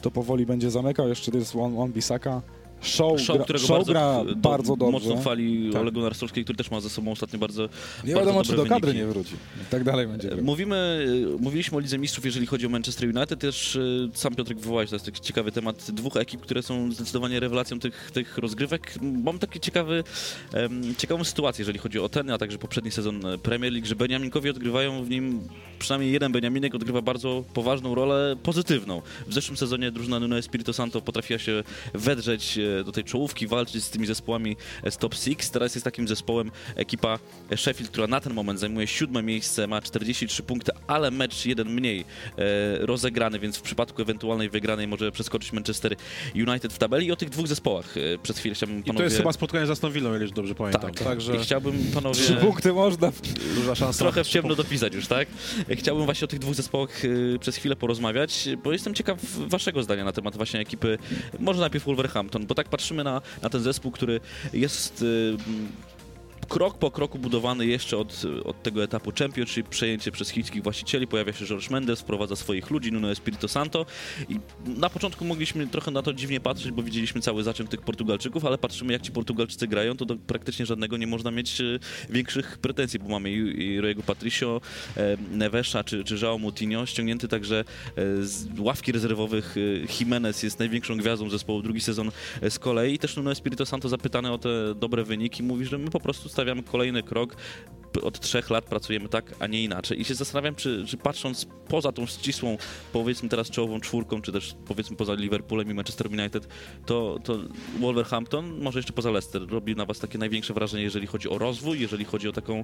[0.02, 1.08] to powoli będzie zamykał.
[1.08, 2.42] Jeszcze jest Wan Wan Bissaka,
[2.82, 4.92] Show, Show, gra, którego show bardzo, gra do- bardzo dobrze.
[4.92, 5.82] mocno chwali Tak.
[5.82, 7.68] Ole Gunnar Solskjaer, który też ma ze sobą ostatnio bardzo Nie
[8.14, 8.98] bardzo wiadomo, czy do kadry wyniki.
[9.00, 9.34] nie wróci.
[9.62, 10.28] I tak dalej będzie.
[10.30, 10.42] grał.
[10.44, 11.06] Mówimy,
[11.40, 13.80] mówiliśmy o Lidze Mistrzów, jeżeli chodzi o Manchester United, też e,
[14.14, 18.12] sam Piotrek wywołałeś, to jest taki ciekawy temat dwóch ekip, które są zdecydowanie rewelacją tych,
[18.14, 18.94] tych rozgrywek.
[19.24, 20.04] Mam taki ciekawy,
[20.98, 25.04] ciekawą sytuację, jeżeli chodzi o ten, a także poprzedni sezon Premier League, że Beniaminkowie odgrywają
[25.04, 25.42] w nim,
[25.80, 29.02] przynajmniej jeden Beniaminek odgrywa bardzo poważną rolę pozytywną.
[29.28, 31.64] W zeszłym sezonie drużyna Nuno Espirito Santo potrafiła się
[31.94, 34.58] wedrzeć e, do tej czołówki, walczyć z tymi zespołami
[34.90, 35.50] z top 6.
[35.50, 37.20] Teraz jest takim zespołem ekipa
[37.56, 42.00] Sheffield, która na ten moment zajmuje siódme miejsce, ma 43 punkty, ale mecz jeden mniej
[42.38, 45.96] e, rozegrany, więc w przypadku ewentualnej wygranej może przeskoczyć Manchester
[46.36, 47.08] United w tabeli.
[47.08, 48.98] I o tych dwóch zespołach e, przez chwilę chciałbym I panowie...
[48.98, 50.82] to jest chyba spotkanie z Aston Villą, jeśli dobrze pamiętam.
[50.82, 52.16] tak, Także I chciałbym panowie...
[52.16, 53.12] Trzy punkty można.
[53.56, 54.00] duża szansa.
[54.00, 55.28] Trochę w ciemno dopisać już, tak?
[55.70, 57.02] Chciałbym właśnie o tych dwóch zespołach
[57.40, 60.98] przez chwilę porozmawiać, bo jestem ciekaw waszego zdania na temat właśnie ekipy,
[61.40, 64.20] może najpierw Wolverhampton, bo tak patrzymy na, na ten zespół, który
[64.54, 65.38] jest y,
[66.52, 71.34] krok po kroku budowany jeszcze od, od tego etapu Championship, przejęcie przez chińskich właścicieli, pojawia
[71.34, 73.86] się George Mendes, wprowadza swoich ludzi, Nuno Espirito Santo.
[74.30, 78.46] I na początku mogliśmy trochę na to dziwnie patrzeć, bo widzieliśmy cały zaczep tych Portugalczyków,
[78.46, 82.58] ale patrzymy jak ci Portugalczycy grają, to do praktycznie żadnego nie można mieć e, większych
[82.58, 84.62] pretensji, bo mamy i, Royego Patricio,
[84.98, 89.60] e, Nevesza czy, czy João Moutinho, ściągnięty także e, z ławki rezerwowych e,
[90.00, 92.12] Jimenez jest największą gwiazdą zespołu, drugi sezon
[92.50, 92.94] z kolei.
[92.94, 96.30] I też Nuno Espirito Santo zapytany o te dobre wyniki mówi, że my po prostu
[96.42, 97.36] stawiamy kolejny krok,
[98.00, 100.02] od trzech lat pracujemy tak, a nie inaczej.
[100.02, 102.58] I się zastanawiam, czy, czy patrząc poza tą ścisłą,
[102.94, 106.48] powiedzmy teraz czołową czwórką, czy też powiedzmy poza Liverpoolem i Manchester United,
[106.86, 107.40] to, to
[107.80, 111.80] Wolverhampton, może jeszcze poza Leicester, robi na was takie największe wrażenie, jeżeli chodzi o rozwój,
[111.80, 112.64] jeżeli chodzi o taką,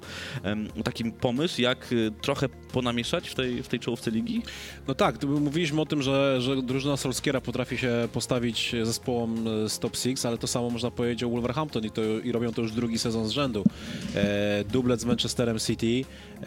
[0.79, 4.41] o taki pomysł, jak y, trochę ponamieszać w tej, w tej czołówce ligi?
[4.87, 9.79] No tak, mówiliśmy o tym, że, że drużyna Solskiera potrafi się postawić zespołom e, z
[9.79, 12.71] top 6, ale to samo można powiedzieć o Wolverhampton i, to, i robią to już
[12.71, 13.56] drugi sezon z rzędu.
[14.15, 15.85] E, dublet z Manchesterem City,
[16.39, 16.43] e,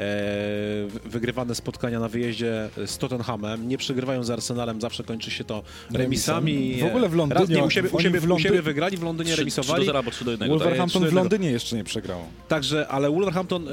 [0.89, 5.63] wy- wygrywane spotkania na wyjeździe z Tottenhamem, nie przegrywają z Arsenalem, zawsze kończy się to
[5.95, 6.77] remisami.
[6.81, 8.97] W ogóle w Londynie- Raz nie, u, siebie, u, siebie, w Londy- u siebie wygrali,
[8.97, 9.85] w Londynie 3, 3 do remisowali.
[9.87, 10.49] 0 albo 3 do 1.
[10.49, 10.59] tak?
[10.59, 12.21] Wolverhampton w Londynie jeszcze nie przegrał.
[12.49, 13.73] Także, ale Wolverhampton y,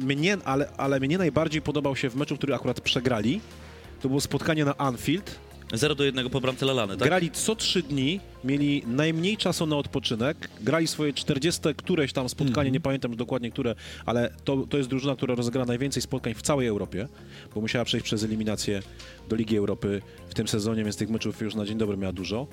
[0.00, 3.40] mnie, ale, ale mnie najbardziej podobał się w meczu, który akurat przegrali.
[4.02, 5.34] To było spotkanie na Anfield.
[5.74, 7.08] 0 do 1 po bramce Lalany, tak?
[7.08, 12.70] Grali co trzy dni, mieli najmniej czasu na odpoczynek, grali swoje 40 któreś tam spotkanie,
[12.70, 13.74] nie pamiętam dokładnie które,
[14.06, 17.08] ale to, to jest drużyna, która rozegrała najwięcej spotkań w całej Europie,
[17.54, 18.82] bo musiała przejść przez eliminację
[19.28, 22.46] do Ligi Europy w tym sezonie, więc tych meczów już na dzień dobry miała dużo.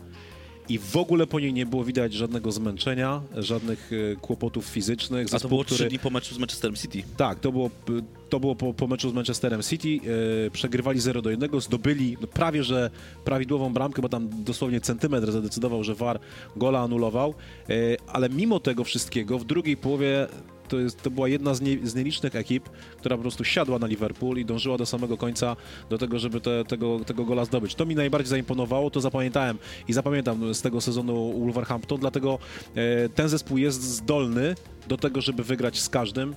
[0.70, 5.22] I w ogóle po niej nie było widać żadnego zmęczenia, żadnych e, kłopotów fizycznych.
[5.28, 7.04] A to Zespół, było 3 który- dni po meczu z Manchesterem City.
[7.18, 7.70] tak, to było,
[8.30, 10.00] to było po, po meczu z Manchesterem City.
[10.48, 12.90] E, przegrywali 0 do 1, zdobyli no, prawie że
[13.24, 16.20] prawidłową bramkę, bo tam dosłownie centymetr zadecydował, że VAR
[16.56, 17.34] gola anulował.
[17.70, 17.74] E,
[18.08, 20.28] ale mimo tego wszystkiego w drugiej połowie
[20.68, 23.88] to, jest, to była jedna z, nie, z nielicznych ekip, która po prostu siadła na
[23.88, 25.56] Liverpool i dążyła do samego końca
[25.90, 27.76] do tego, żeby te, tego, tego gola zdobyć.
[27.76, 32.40] To mi najbardziej zaimponowało, to zapamiętałem i zapamiętam z tego sezonu Wolverhampton, dlatego
[32.76, 34.56] e, ten zespół jest zdolny
[34.88, 36.36] do tego, żeby wygrać z każdym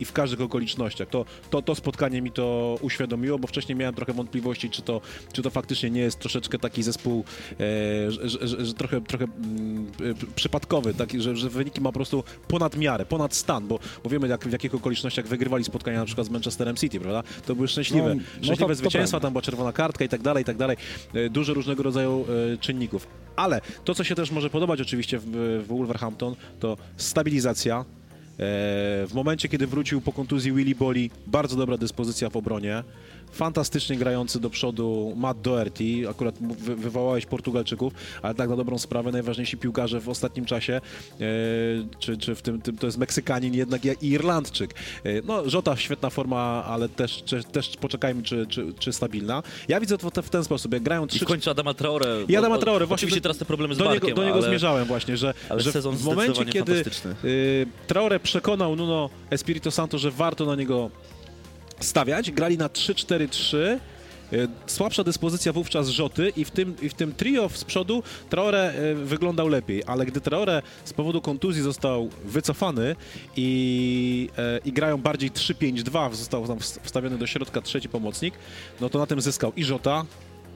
[0.00, 1.08] i w każdych okolicznościach.
[1.08, 5.00] To, to, to spotkanie mi to uświadomiło, bo wcześniej miałem trochę wątpliwości, czy to,
[5.32, 9.86] czy to faktycznie nie jest troszeczkę taki zespół, e, że, że, że, trochę, trochę mm,
[10.10, 14.10] e, przypadkowy, taki, że, że wyniki ma po prostu ponad miarę, ponad stan, bo, bo
[14.10, 17.22] wiemy jak, w jakich okolicznościach wygrywali spotkania na przykład z Manchesterem City, prawda?
[17.46, 19.26] To były szczęśliwe, No, no szczęśliwe to- to zwycięstwa, prawda.
[19.26, 20.76] tam była czerwona kartka i tak dalej, i tak dalej.
[21.14, 23.06] E, Dużo różnego rodzaju e, czynników.
[23.36, 25.24] Ale to, co się też może podobać oczywiście w,
[25.64, 27.84] w Wolverhampton, to stabilizacja,
[28.38, 32.82] W momencie, kiedy wrócił po kontuzji Willy Boli, bardzo dobra dyspozycja w obronie.
[33.32, 36.08] Fantastycznie grający do przodu Matt Doherty.
[36.10, 40.80] Akurat wy, wywołałeś Portugalczyków, ale tak na dobrą sprawę najważniejsi piłkarze w ostatnim czasie, e,
[41.98, 44.74] czy, czy w tym, tym to jest Meksykanin jednak jak i Irlandczyk.
[45.04, 49.42] E, no, Żota świetna forma, ale też, czy, też poczekajmy, czy, czy, czy stabilna.
[49.68, 51.24] Ja widzę to w ten sposób, jak grają I trzy...
[51.24, 52.24] w końcu Adama Traore.
[52.28, 54.48] I Adama Traore, właśnie Oczywiście teraz te problemy z do barkiem, niego, do niego ale...
[54.48, 57.14] zmierzałem właśnie, że, że w momencie, kiedy fantastyczny.
[57.24, 60.90] y, Traore przekonał Nuno Espirito Santo, że warto na niego
[61.80, 63.56] stawiać, grali na 3-4-3,
[64.32, 68.74] y, Słabsza dyspozycja wówczas Rzoty i w tym, i w tym trio z przodu Traore
[68.74, 72.96] y, wyglądał lepiej, ale gdy Traore z powodu kontuzji został wycofany
[73.36, 78.34] i, e, i grają bardziej 3-5-2, został tam ws- wstawiony do środka trzeci pomocnik,
[78.80, 80.04] no to na tym zyskał i Żota,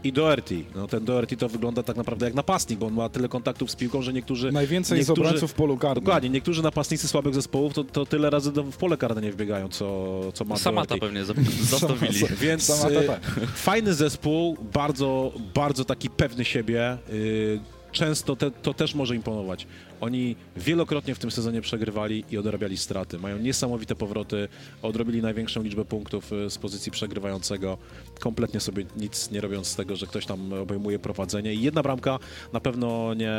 [0.05, 0.65] i Doherty.
[0.75, 3.77] No ten Doherty to wygląda tak naprawdę jak napastnik, bo on ma tyle kontaktów z
[3.77, 4.53] piłką, że niektórzy...
[4.53, 6.05] Najwięcej z niektórzy, obrońców w polu karnym.
[6.05, 9.69] Dokładnie, niektórzy napastnicy słabych zespołów to, to tyle razy do, w pole karne nie wbiegają,
[9.69, 11.07] co, co ma Samata Doherty.
[11.07, 12.21] pewnie zastąpili.
[12.41, 13.21] Więc Sama y, ta, tak.
[13.55, 16.99] fajny zespół, bardzo, bardzo taki pewny siebie.
[17.13, 17.61] y,
[17.93, 19.67] często te, to też może imponować.
[20.01, 23.19] Oni wielokrotnie w tym sezonie przegrywali i odrabiali straty.
[23.19, 24.49] Mają niesamowite powroty,
[24.83, 27.79] odrobili największą liczbę punktów y, z pozycji przegrywającego,
[28.21, 31.55] kompletnie sobie nic nie robiąc z tego, że ktoś tam obejmuje prowadzenie.
[31.55, 32.19] I jedna bramka
[32.53, 33.33] na pewno nie,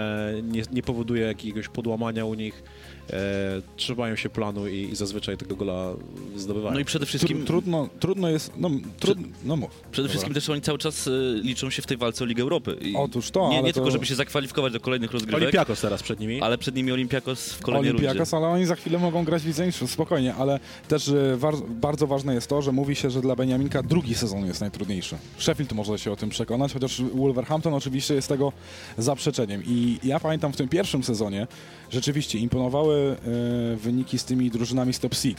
[0.43, 2.63] nie, nie powoduje jakiegoś podłamania u nich.
[3.09, 5.93] E, trzymają się planu i, i zazwyczaj tego gola
[6.35, 6.73] zdobywają.
[6.73, 7.37] No i przede wszystkim...
[7.37, 8.69] Tru, trudno, trudno jest, no,
[8.99, 9.69] trud, no mów.
[9.71, 10.09] Przede Dobra.
[10.09, 12.77] wszystkim też oni cały czas y, liczą się w tej walce o Ligę Europy.
[12.81, 15.81] I Otóż to, nie, ale nie tylko, to- żeby się zakwalifikować do kolejnych rozgrywek, Olimpiakos
[15.81, 16.41] teraz przed nimi.
[16.41, 19.91] ale przed nimi Olimpiakos w kolejnej Olimpiakos, ale oni za chwilę mogą grać w Mistrzów,
[19.91, 23.83] spokojnie, ale też e, war, bardzo ważne jest to, że mówi się, że dla Beniaminka
[23.83, 25.17] drugi sezon jest najtrudniejszy.
[25.37, 28.51] Sheffield może się o tym przekonać, chociaż Wolverhampton oczywiście jest tego
[28.97, 29.63] zaprzeczeniem.
[29.65, 31.47] I ja pamiętam w tym pierwszym sezonie
[31.89, 32.95] rzeczywiście imponowały
[33.73, 35.35] e, wyniki z tymi drużynami z top 6.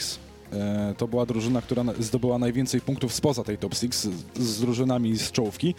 [0.53, 5.16] E, To była drużyna, która zdobyła najwięcej punktów spoza tej top 6 z, z drużynami
[5.16, 5.75] z czołówki.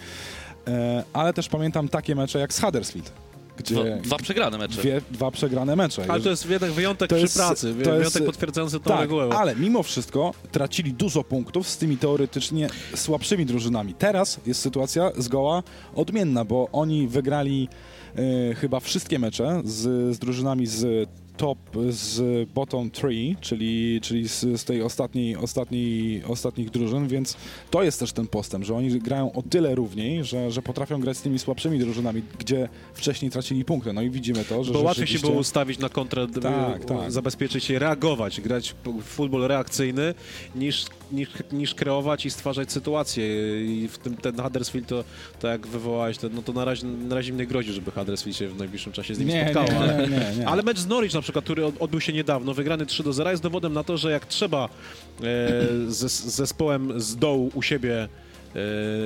[1.14, 3.12] Ale też pamiętam takie mecze jak z Huddersfield,
[3.58, 4.82] gdzie Dwa, dwa przegrane mecze.
[4.82, 6.06] dwie, dwa przegrane mecze.
[6.08, 9.00] Ale to jest jednak wyjątek To przy jest- pracy, to wyjątek jest- potwierdzający tą tak,
[9.00, 9.30] regułę.
[9.38, 13.94] ale mimo wszystko tracili dużo punktów z tymi teoretycznie słabszymi drużynami.
[13.94, 15.64] Teraz jest sytuacja zgoła
[15.96, 17.68] odmienna, bo oni wygrali
[18.52, 21.58] e, chyba wszystkie mecze z, z drużynami z top,
[21.90, 27.38] z bottom three, czyli, czyli z, z tej ostatniej, ostatniej, ostatnich drużyn, więc
[27.72, 31.18] to jest też ten postęp, że oni grają o tyle równiej, że, że potrafią grać
[31.18, 33.94] z tymi słabszymi drużynami, gdzie wcześniej tracili punkty.
[33.94, 37.12] No i widzimy to, że Bo łatwiej się było ustawić na kontrę, Tak, y, tak.
[37.12, 40.14] zabezpieczyć się, reagować, grać w futbol reakcyjny,
[40.56, 43.24] niż, niż, niż kreować i stwarzać sytuacje.
[43.66, 45.04] I w tym ten Huddersfield, to,
[45.40, 48.38] to jak wywołałeś, to, no to na razie, na razie mi nie grozi, żeby Huddersfield
[48.38, 49.68] się w najbliższym czasie z nim Nie, spotkało.
[49.68, 50.48] nie, ale, nie, nie.
[50.48, 53.32] ale mecz z Norwich na przykład, który od- odbył się niedawno, wygrany 3 do 0,
[53.32, 54.70] jest dowodem na to, że jak trzeba e,
[55.88, 58.10] z zespołem z dołu u siebie e,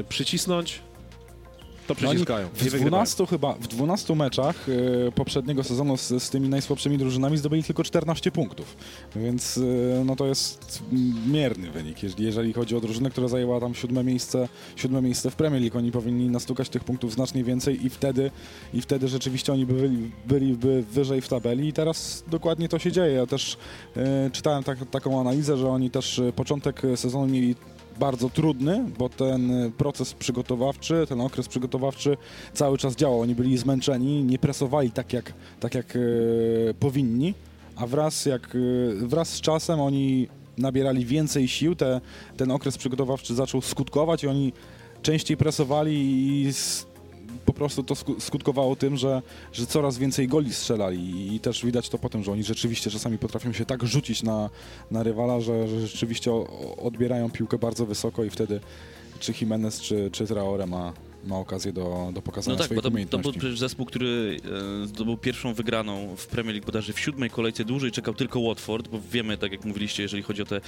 [0.10, 0.80] przycisnąć,
[1.88, 2.48] to No przyciskają.
[2.54, 2.90] w i wygrywają.
[2.90, 4.66] 12 chyba, w 12 meczach
[5.08, 8.78] e, poprzedniego sezonu z, z tymi najsłabszymi drużynami zdobyli tylko 14 punktów.
[9.16, 10.84] Więc e, no to jest
[11.28, 15.36] mierny wynik, jeżeli, jeżeli chodzi o drużynę, która zajęła tam siódme miejsce, siódme miejsce w
[15.36, 15.78] Premier League.
[15.78, 18.32] Oni powinni nastukać tych punktów znacznie więcej i wtedy,
[18.74, 22.92] i wtedy rzeczywiście oni by byli, byliby wyżej w tabeli i teraz dokładnie to się
[22.92, 23.14] dzieje.
[23.14, 23.58] Ja też
[23.98, 27.56] e, czytałem tak, taką analizę, że oni też początek sezonu mieli
[28.00, 32.18] bardzo trudny, bo ten y, proces przygotowawczy, ten okres przygotowawczy
[32.54, 33.22] cały czas działał.
[33.22, 36.00] Oni byli zmęczeni, nie presowali tak jak, tak jak e,
[36.80, 37.34] powinni,
[37.76, 42.02] a wraz, jak, e, wraz z czasem oni nabierali więcej sił, te,
[42.38, 44.54] ten okres przygotowawczy zaczął skutkować i oni
[45.02, 45.94] częściej presowali
[46.44, 46.87] i s-
[47.46, 49.22] po prostu to sku- skutkowało tym, że,
[49.54, 53.54] że coraz więcej goli strzelali i też widać to potem, że oni rzeczywiście czasami potrafią
[53.54, 54.50] się tak rzucić na,
[54.92, 56.32] na rywala, że, że rzeczywiście
[56.78, 58.60] odbierają piłkę bardzo wysoko i wtedy
[59.20, 60.94] czy Jimenez, czy, czy Traore ma,
[61.26, 63.32] ma okazję do, do pokazania No tak, swoich bo to, to umiejętności.
[63.32, 64.38] był przecież zespół, który
[64.84, 67.66] e, zdobył pierwszą wygraną w Premier League bodajże w siódmej kolejce.
[67.66, 70.62] Dłużej czekał tylko Watford, bo wiemy, tak jak mówiliście, jeżeli chodzi o te,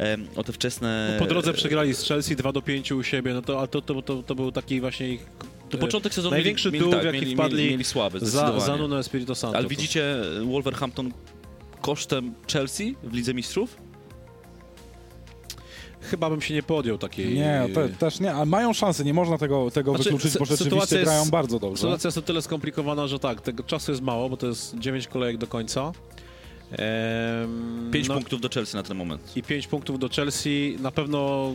[0.00, 1.16] e, o te wczesne...
[1.18, 4.02] Po drodze przegrali z Chelsea 2 do 5 u siebie, no to, ale to, to,
[4.02, 5.26] to, to był taki właśnie ich
[5.70, 8.76] To początek sezonu największy mieli, dół, tak, jaki mieli, wpadli mieli, mieli słaby, za, za
[8.76, 9.56] Nuno Espirito Santo.
[9.58, 11.12] Ale widzicie Wolverhampton
[11.80, 13.76] kosztem Chelsea w Lidze Mistrzów?
[16.00, 17.34] Chyba bym się nie podjął takiej...
[17.34, 20.96] Nie, to, też nie, ale mają szansę, nie można tego, tego Znaczy, wykluczyć, bo rzeczywiście
[20.96, 21.80] jest- grają bardzo dobrze.
[21.80, 25.06] Sytuacja jest o tyle skomplikowana, że tak, tego czasu jest mało, bo to jest 9
[25.06, 25.92] kolejek do końca.
[26.72, 29.36] Ehm, Pięć no punktów do Chelsea na ten moment.
[29.36, 30.76] I 5 punktów do Chelsea.
[30.80, 31.52] Na pewno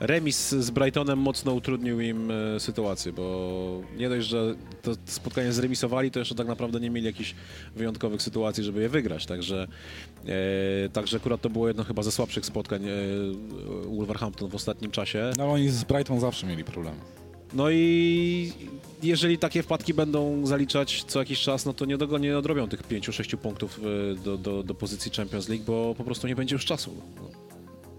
[0.00, 6.10] remis z Brightonem mocno utrudnił im e, sytuację, bo nie dość, że to spotkanie zremisowali,
[6.10, 7.34] to jeszcze tak naprawdę nie mieli jakichś
[7.76, 9.26] wyjątkowych sytuacji, żeby je wygrać.
[9.26, 9.68] Także,
[10.26, 12.90] e, także akurat to było jedno chyba ze słabszych spotkań e,
[13.96, 15.30] Wolverhampton w ostatnim czasie.
[15.38, 16.98] No oni z Brighton zawsze mieli problemy.
[17.52, 18.52] No i
[19.02, 22.82] jeżeli takie wpadki będą zaliczać co jakiś czas, no to nie, dogo- nie odrobią tych
[22.88, 23.80] 5-6 punktów
[24.12, 26.94] e, do, do, do pozycji Champions League, bo po prostu nie będzie już czasu.
[27.16, 27.49] No.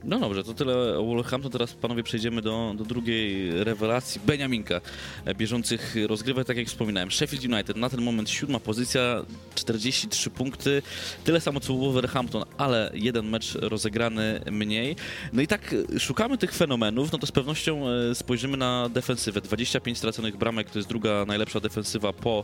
[0.04, 1.52] No dobrze, to tyle o Wolverhampton.
[1.52, 4.82] Teraz panowie przejdziemy do, do drugiej rewelacji Beniaminka
[5.26, 7.12] e, bieżących rozgrywek, tak jak wspominałem.
[7.12, 10.82] Sheffield United na ten moment siódma pozycja, 43 punkty,
[11.24, 14.96] tyle samo co Wolverhampton, ale jeden mecz rozegrany mniej.
[15.34, 19.42] No i tak e, szukamy tych fenomenów, no to z pewnością e, spojrzymy na defensywę.
[19.42, 22.44] 25 straconych bramek to jest druga najlepsza defensywa po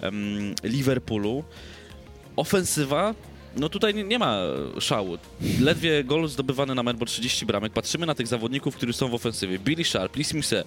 [0.00, 1.44] em, Liverpoolu.
[2.36, 3.14] Ofensywa
[3.56, 4.38] no tutaj nie, ma
[4.80, 5.18] szału.
[5.60, 7.72] Ledwie gol zdobywany na mecz, bo 30 bramek.
[7.72, 9.58] Patrzymy na tych zawodników, którzy są w ofensywie.
[9.58, 10.64] Billy Sharp, Lee Smith, e,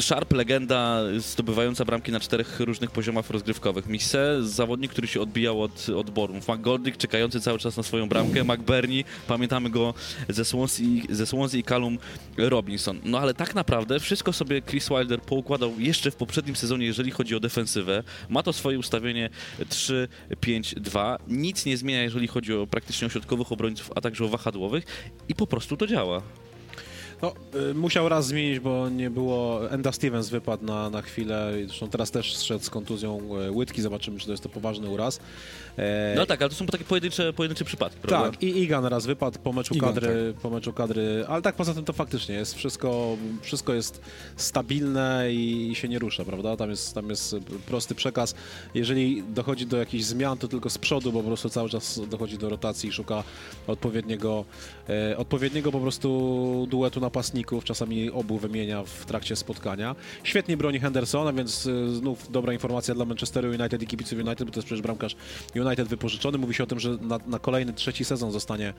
[0.00, 3.86] Sharp, legenda zdobywająca bramki na czterech różnych poziomach rozgrywkowych.
[3.86, 6.48] Mise, zawodnik, który się odbijał od odborów.
[6.48, 8.44] McGordick czekający cały czas na swoją bramkę.
[8.44, 9.94] McBurney, pamiętamy go
[10.28, 11.98] ze Swansea, ze Swansea i Callum
[12.36, 13.00] Robinson.
[13.04, 17.34] No ale tak naprawdę wszystko sobie Chris Wilder poukładał jeszcze w poprzednim sezonie, jeżeli chodzi
[17.34, 18.02] o defensywę.
[18.28, 19.30] Ma to swoje ustawienie
[20.40, 21.16] 3-5-2.
[21.28, 24.84] Nic nie zmienia, jeżeli chodzi o praktycznie ośrodkowych obrońców, a także o wahadłowych
[25.28, 26.22] i po prostu to działa.
[27.22, 27.32] No,
[27.70, 29.70] y, musiał raz zmienić, bo nie było.
[29.70, 31.52] Enda Stevens wypadł na, na chwilę.
[31.66, 33.82] Zresztą teraz też zszedł z kontuzją e, łydki.
[33.82, 35.20] Zobaczymy, czy to jest to poważny uraz.
[35.78, 38.30] E, No tak, ale to są takie pojedyncze, pojedyncze przypadki, prawda?
[38.30, 41.74] Tak, i Igan raz wypadł po meczu Egan, kadry, po meczu kadry, ale tak poza
[41.74, 44.00] tym to faktycznie jest wszystko, wszystko jest
[44.36, 46.56] stabilne i, się nie rusza, prawda?
[46.56, 48.34] Tam jest, tam jest prosty przekaz.
[48.74, 52.38] Jeżeli dochodzi do jakichś zmian, to tylko z przodu, bo po prostu cały czas dochodzi
[52.38, 53.24] do rotacji i szuka
[53.66, 54.44] odpowiedniego,
[54.88, 59.96] e, odpowiedniego po prostu duetu napastników, czasami obu wymienia w trakcie spotkania.
[60.24, 64.52] Świetnie broni Hendersona, więc e, znów dobra informacja dla Manchesteru United i kibiców United, bo
[64.52, 65.16] to jest przecież bramkarz
[65.56, 66.38] United wypożyczony.
[66.38, 68.72] Mówi się o tym, że na, na kolejny, trzeci sezon zostanie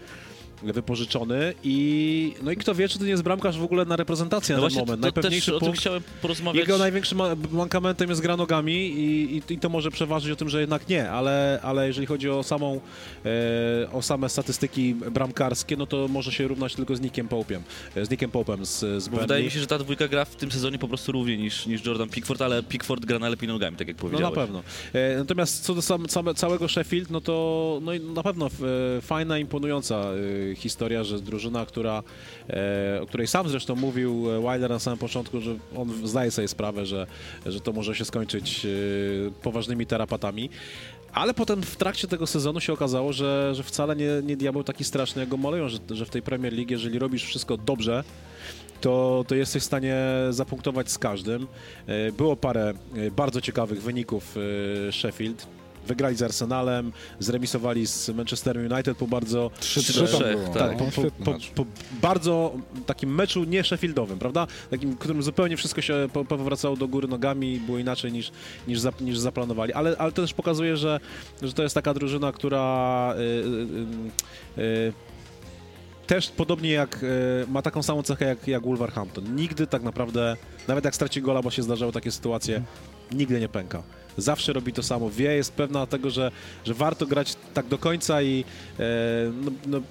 [0.64, 4.56] wypożyczony i no i kto wie, czy to nie jest bramkarz w ogóle na reprezentację
[4.56, 5.02] No na ten właśnie, moment.
[5.02, 5.80] to, też Najpewniejszy o tym punkt.
[5.80, 6.60] chciałem porozmawiać.
[6.68, 10.50] Jego największym ma- mankamentem jest gra nogami i, i, i to może przeważyć o tym,
[10.50, 12.80] że jednak nie, ale, ale jeżeli chodzi o samą,
[13.26, 17.60] e, o same statystyki bramkarskie, no to może się równać tylko z Nickiem Pope'em,
[17.96, 20.36] e, z Nickiem Pope'em z, z Bo wydaje mi się, że ta dwójka gra w
[20.36, 23.88] tym sezonie po prostu równie niż, niż Jordan Pickford, ale Pickford gra najlepiej nogami, tak
[23.88, 24.36] jak No powiedziałeś.
[24.36, 24.64] na pewno.
[24.94, 29.02] E, natomiast co do sam, same, całego Sheffield, no to no i na pewno e,
[29.02, 29.96] fajna, imponująca
[30.52, 32.04] e, historia, że drużyna, która,
[32.50, 36.48] e, o której sam zresztą mówił e, Wilder na samym początku, że on zdaje sobie
[36.48, 37.08] sprawę, że,
[37.46, 38.68] że to może się skończyć
[39.42, 40.50] poważnymi tarapatami.
[41.14, 44.84] Ale potem w trakcie tego sezonu się okazało, że, że wcale nie, nie diabeł taki
[44.84, 48.04] straszny, jak go malują, że, że w tej Premier League, jeżeli robisz wszystko dobrze,
[48.82, 49.98] to, to jesteś w stanie
[50.30, 51.48] zapunktować z każdym.
[51.88, 54.36] E, Było parę e, bardzo ciekawych wyników
[54.88, 55.59] e, Sheffield.
[55.88, 60.54] Wygrali z Arsenalem, zremisowali z Manchester United po bardzo 3-3 tam trzech, było.
[60.54, 60.70] tak.
[60.70, 61.66] tak, po, po, po, po
[62.02, 62.54] bardzo
[62.86, 64.48] takim meczu nie Sheffieldowym, prawda?
[64.70, 68.32] Takim, którym zupełnie wszystko się po- powracało do góry nogami i było inaczej niż,
[68.68, 69.74] niż, zap, niż zaplanowali.
[69.74, 71.00] Ale, ale to też pokazuje, że,
[71.42, 74.94] że to jest taka drużyna, która y, y, y, y,
[76.08, 77.08] też podobnie jak y,
[77.48, 79.36] ma taką samą cechę jak, jak Wolverhampton.
[79.36, 80.38] Nigdy tak naprawdę,
[80.68, 82.62] nawet jak straci gola, bo się zdarzały takie sytuacje,
[83.12, 83.84] nigdy nie pęka.
[84.22, 85.10] Zawsze robi to samo.
[85.10, 86.32] Wie, jest pewna tego, że,
[86.66, 88.44] że warto grać tak do końca i
[88.80, 88.84] e,
[89.44, 89.82] no, no,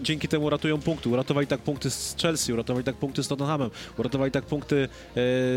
[0.00, 1.08] dzięki temu ratują punkty.
[1.08, 4.88] Uratowali tak punkty z Chelsea, uratowali tak punkty z Tottenhamem, uratowali tak punkty e,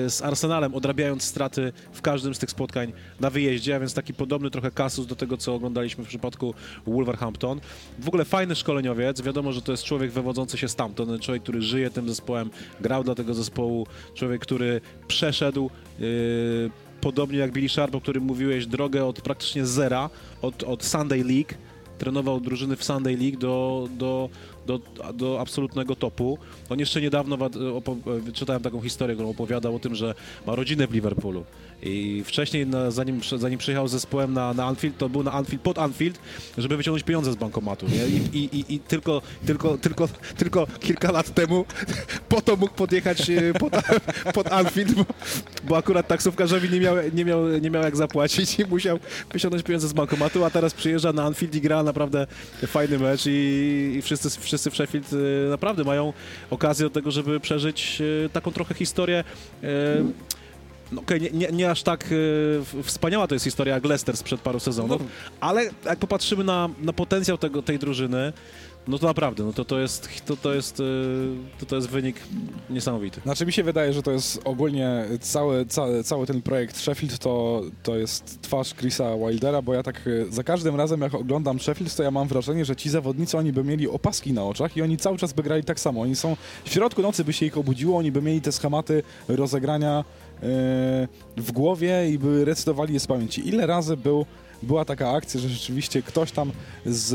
[0.10, 4.52] z Arsenalem, odrabiając straty w każdym z tych spotkań na wyjeździe, a więc taki podobny
[4.52, 6.54] trochę kasus do tego, co oglądaliśmy w przypadku
[6.88, 7.60] Wolverhampton.
[8.00, 11.90] W ogóle fajny szkoleniowiec, wiadomo, że to jest człowiek wywodzący się stamtąd, człowiek, który żyje
[11.90, 12.50] tym zespołem,
[12.82, 16.02] grał dla tego zespołu, człowiek, który przeszedł e,
[17.06, 20.10] podobnie jak Billy Sharp, o którym mówiłeś, drogę od praktycznie zera,
[20.42, 21.54] od, od Sunday League,
[21.98, 24.30] trenował drużyny w Sunday League do, do,
[24.66, 24.80] do,
[25.14, 26.38] do absolutnego topu.
[26.70, 27.38] On jeszcze niedawno
[28.34, 30.16] czytałem taką historię, którą opowiadał o tym, że
[30.48, 31.44] ma rodzinę w Liverpoolu.
[31.84, 35.62] I wcześniej, na, zanim, zanim przyjechał z zespołem na, na Anfield, to był na Anfield,
[35.62, 36.20] pod Anfield,
[36.58, 37.86] żeby wyciągnąć pieniądze z bankomatu.
[37.86, 41.66] I, i, i, I tylko, tylko, tylko, tylko kilka lat temu
[42.30, 43.74] po to mógł podjechać e, pod,
[44.36, 45.06] pod Anfield, bo,
[45.64, 49.00] bo akurat taksówkarzowi nie miał, nie, miał, nie miał jak zapłacić i musiał
[49.34, 52.28] wyciągnąć pieniądze z bankomatu, a teraz przyjeżdża na Anfield i gra naprawdę
[52.68, 56.14] fajny mecz i, i wszyscy, wszyscy w Sheffield e, naprawdę mają
[56.50, 59.24] okazję do tego, żeby przeżyć e, taką trochę historię
[59.64, 59.68] e,
[60.92, 62.10] no okej, nie, nie, nie aż tak
[62.84, 65.02] wspaniała to jest historia jak Leicester sprzed paru sezonów,
[65.40, 68.34] ale jak popatrzymy na, na potencjał tego, tej drużyny,
[68.88, 70.84] no to naprawdę, no to, to, jest, to, to, jest, e,
[71.60, 72.16] to, to jest wynik
[72.70, 73.22] niesamowity.
[73.22, 77.62] Znaczy mi się wydaje, że to jest ogólnie cały, cały, cały ten projekt Sheffield to,
[77.84, 81.96] to jest twarz Chrisa Wildera, bo ja tak y, za każdym razem jak oglądam Sheffield,
[81.96, 84.98] to ja mam wrażenie, że ci zawodnicy oni by mieli opaski na oczach i oni
[84.98, 86.02] cały czas by grali tak samo.
[86.02, 90.00] Oni są w środku nocy by się ich obudziło, oni by mieli te schematy rozegrania
[90.00, 90.44] y,
[91.38, 93.48] w głowie i by recytowali je z pamięci.
[93.48, 94.26] Ile razy był
[94.66, 96.52] była taka akcja, że rzeczywiście ktoś tam
[96.86, 97.08] z,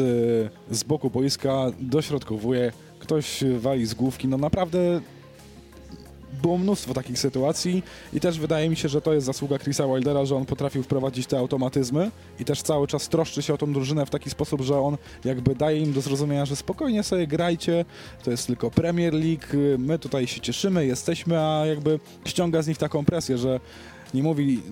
[0.71, 5.01] z boku boiska dośrodkowuje, ktoś wali z główki, no naprawdę
[6.43, 7.83] było mnóstwo takich sytuacji
[8.13, 11.27] i też wydaje mi się, że to jest zasługa Chrisa Wildera, że on potrafił wprowadzić
[11.27, 12.11] te automatyzmy
[12.41, 15.55] i też cały czas troszczy się o tą drużynę w taki sposób, że on jakby
[15.55, 17.85] daje im do zrozumienia, że spokojnie sobie grajcie,
[18.25, 22.79] to jest tylko Premier League, my tutaj się cieszymy, jesteśmy, a jakby ściąga z nich
[22.79, 23.61] taką presję, że
[24.15, 24.63] nie mówi,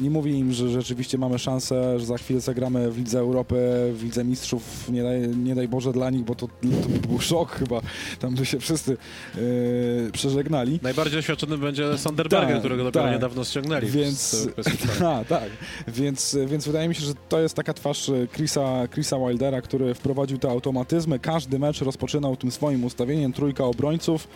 [0.00, 3.56] nie mówi im, że rzeczywiście mamy szansę, że za chwilę zagramy w Lidze Europy,
[3.94, 7.20] w Lidze Mistrzów, nie daj, nie daj Boże dla nich, bo to, to by był
[7.20, 7.80] szok chyba,
[8.18, 8.96] tam by się wszyscy
[9.34, 10.80] yy, przeżegnali.
[10.82, 13.14] Najbardziej doświadczony będzie Sanderberger, Tak, którego dopiero tak.
[13.14, 13.86] niedawno ściągnęli.
[13.86, 14.48] Więc,
[15.06, 15.50] a, tak.
[15.88, 20.38] Więc, więc wydaje mi się, że to jest taka twarz Chrisa, Chrisa Wildera, który wprowadził
[20.38, 21.18] te automatyzmy.
[21.18, 24.28] Każdy mecz rozpoczynał tym swoim ustawieniem, trójka obrońców.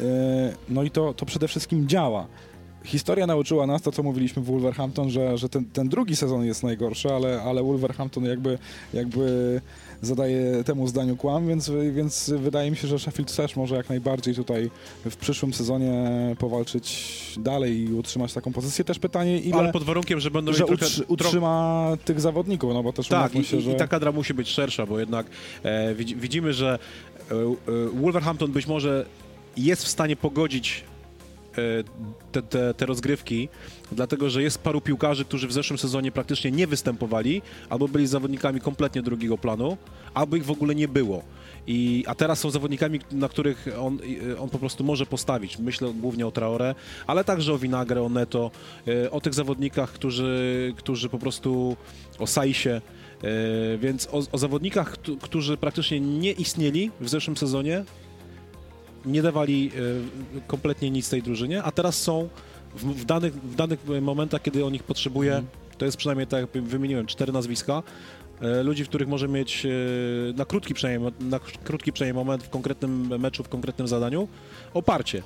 [0.00, 0.04] E,
[0.68, 2.26] No i to, to przede wszystkim działa.
[2.84, 6.62] Historia nauczyła nas to, co mówiliśmy w Wolverhampton, że, że ten, ten drugi sezon jest
[6.62, 8.58] najgorszy, ale, ale Wolverhampton jakby,
[8.94, 9.60] jakby
[10.02, 14.34] zadaje temu zdaniu kłam, więc, więc wydaje mi się, że Sheffield też może jak najbardziej
[14.34, 14.70] tutaj
[15.04, 18.84] w przyszłym sezonie powalczyć dalej i utrzymać taką pozycję.
[18.84, 22.74] Też pytanie, ile Ale pod warunkiem, że będą że trochę, utrzy, tro- utrzyma tych zawodników,
[22.74, 23.72] no bo też Tak, i, się, i, że...
[23.72, 25.26] i ta kadra musi być szersza, bo jednak
[25.62, 26.78] e, widzi, widzimy, że
[27.30, 29.06] e, e, Wolverhampton być może
[29.56, 30.84] jest w stanie pogodzić
[32.32, 33.48] te, te, te rozgrywki,
[33.92, 38.60] dlatego że jest paru piłkarzy, którzy w zeszłym sezonie praktycznie nie występowali, albo byli zawodnikami
[38.60, 39.76] kompletnie drugiego planu,
[40.14, 41.22] albo ich w ogóle nie było.
[41.66, 43.98] I, a teraz są zawodnikami, na których on,
[44.32, 45.58] e, on po prostu może postawić.
[45.58, 46.74] Myślę głównie o Traore,
[47.06, 48.50] ale także o Vinagre, o Neto,
[48.88, 51.76] e, o tych zawodnikach, którzy, którzy po prostu
[52.18, 52.80] o Saisie,
[53.74, 57.84] E, Więc o, o zawodnikach, któ- którzy praktycznie nie istnieli w zeszłym sezonie,
[59.04, 59.70] nie dawali
[60.40, 62.28] e, kompletnie nic tej drużynie, a teraz są
[62.74, 65.42] w, w, danych, w danych momentach, kiedy on ich potrzebuje,
[65.78, 67.82] to jest przynajmniej tak, jak wymieniłem, cztery nazwiska,
[68.40, 69.68] e, ludzi, w których może mieć e,
[70.32, 74.28] na krótki przynajmniej, na krótki przynajmniej moment w konkretnym meczu, w konkretnym zadaniu
[74.74, 75.22] oparcie.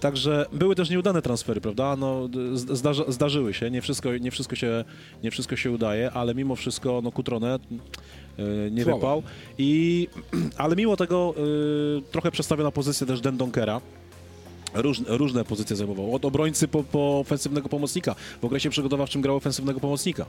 [0.00, 1.96] Także były też nieudane transfery, prawda?
[1.96, 4.84] No, z- zdarza, zdarzyły się, nie wszystko, nie, wszystko się,
[5.22, 7.58] nie wszystko się udaje, ale mimo wszystko no, Kutrone
[8.70, 8.98] nie Słabo.
[8.98, 9.22] wypał.
[9.58, 10.08] I,
[10.58, 11.34] ale mimo tego
[11.98, 13.80] y, trochę przestawiona pozycja też Den Donkera.
[14.74, 16.14] Róż, różne pozycje zajmował.
[16.14, 18.14] Od obrońcy po, po ofensywnego pomocnika.
[18.42, 20.26] W okresie przygotowawczym grał ofensywnego pomocnika.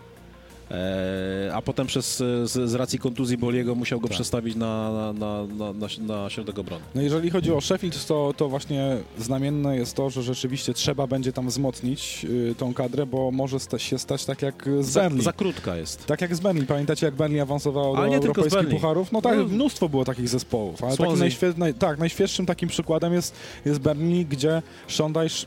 [0.72, 4.16] E, a potem przez, z, z racji kontuzji Boliego musiał go Tak.
[4.16, 5.88] przestawić na, na, na, na,
[6.22, 6.84] na, środek obrony.
[6.96, 11.34] No jeżeli chodzi o Sheffield, to, to właśnie znamienne jest to, że rzeczywiście trzeba będzie
[11.34, 15.24] tam wzmocnić y, tą kadrę, bo może sta się stać tak jak z Za, Burnley.
[15.24, 16.06] za krótka jest.
[16.06, 16.66] Tak jak z Burnley.
[16.68, 19.12] Pamiętacie, jak Burnley awansowało Ale do europejskich pucharów?
[19.12, 19.44] No tak, No.
[19.44, 20.84] mnóstwo było takich zespołów.
[20.84, 21.16] Ale Swansea.
[21.20, 23.36] najświe naj tak, najświeższym takim przykładem jest,
[23.66, 25.46] jest Burnley, gdzie Shondajsz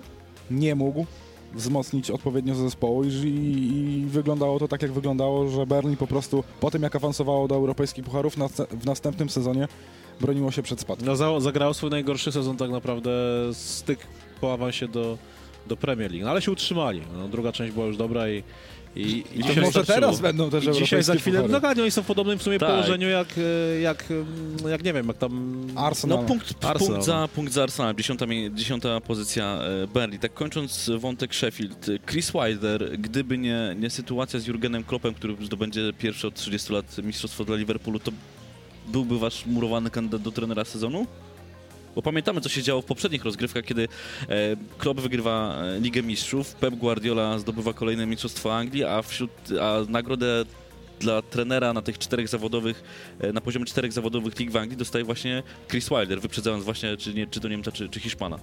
[0.51, 1.07] nie mógł
[1.55, 6.71] wzmocnić odpowiednio zespołu i, i, wyglądało to tak, jak wyglądało, że Burnley po prostu po
[6.71, 9.69] tym, jak awansowało do europejskich pucharów, na, w następnym sezonie
[10.21, 11.07] broniło się przed spadkiem.
[11.07, 13.11] No, za, zagrał swój najgorszy sezon tak naprawdę
[13.87, 14.07] tych
[14.41, 15.19] po awansie do,
[15.67, 16.25] do Premier League.
[16.25, 17.03] No, ale się utrzymali.
[17.19, 18.43] No, druga część była już dobra i,
[18.97, 19.85] i, i dzisiaj może starczyło.
[20.01, 21.53] teraz będą też I dzisiaj za chwilę, puchary.
[21.53, 22.69] no tak, oni są w podobnym w sumie Tak.
[22.71, 24.05] położeniu jak, e, jak,
[24.67, 25.63] e, jak nie wiem, jak tam...
[25.77, 26.19] Arsenal.
[26.19, 30.19] No punkt, Arsenal, punkt, za, punkt za Arsenal, dziesiąta, dziesiąta pozycja e, Burnley.
[30.19, 35.93] Tak kończąc wątek Sheffield, Chris Wilder, gdyby nie, nie sytuacja z Jurgenem Kloppem, który zdobędzie
[35.99, 38.11] pierwsze od 30 lat mistrzostwo dla Liverpoolu, to
[38.89, 41.07] byłby wasz murowany kandydat do trenera sezonu?
[41.95, 43.89] Bo pamiętamy, co się działo w poprzednich rozgrywkach, kiedy
[44.29, 49.31] e, Klopp wygrywa e, Ligę Mistrzów, Pep Guardiola zdobywa kolejne mistrzostwo Anglii, a, wśród,
[49.61, 50.45] a nagrodę
[51.01, 52.83] dla trenera na tych czterech zawodowych,
[53.21, 57.15] e, na poziomie czterech zawodowych lig w Anglii dostaje właśnie Chris Wilder, wyprzedzając właśnie czy,
[57.15, 58.39] nie, czy to Niemca, czy, czy Hiszpana.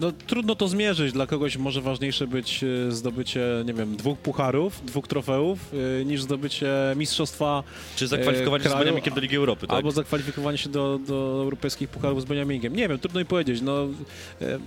[0.00, 1.12] No trudno to zmierzyć.
[1.12, 5.58] Dla kogoś może ważniejsze być e, zdobycie, nie wiem, dwóch pucharów, dwóch trofeów,
[6.00, 7.62] e, niż zdobycie mistrzostwa
[7.96, 9.76] Czy zakwalifikowanie się z kraju, Beniaminkiem do Ligi Europy, tak?
[9.76, 12.76] albo zakwalifikowanie się do, do europejskich pucharów z Beniaminkiem.
[12.76, 13.60] Nie wiem, trudno mi powiedzieć.
[13.62, 13.86] No,
[14.42, 14.58] e,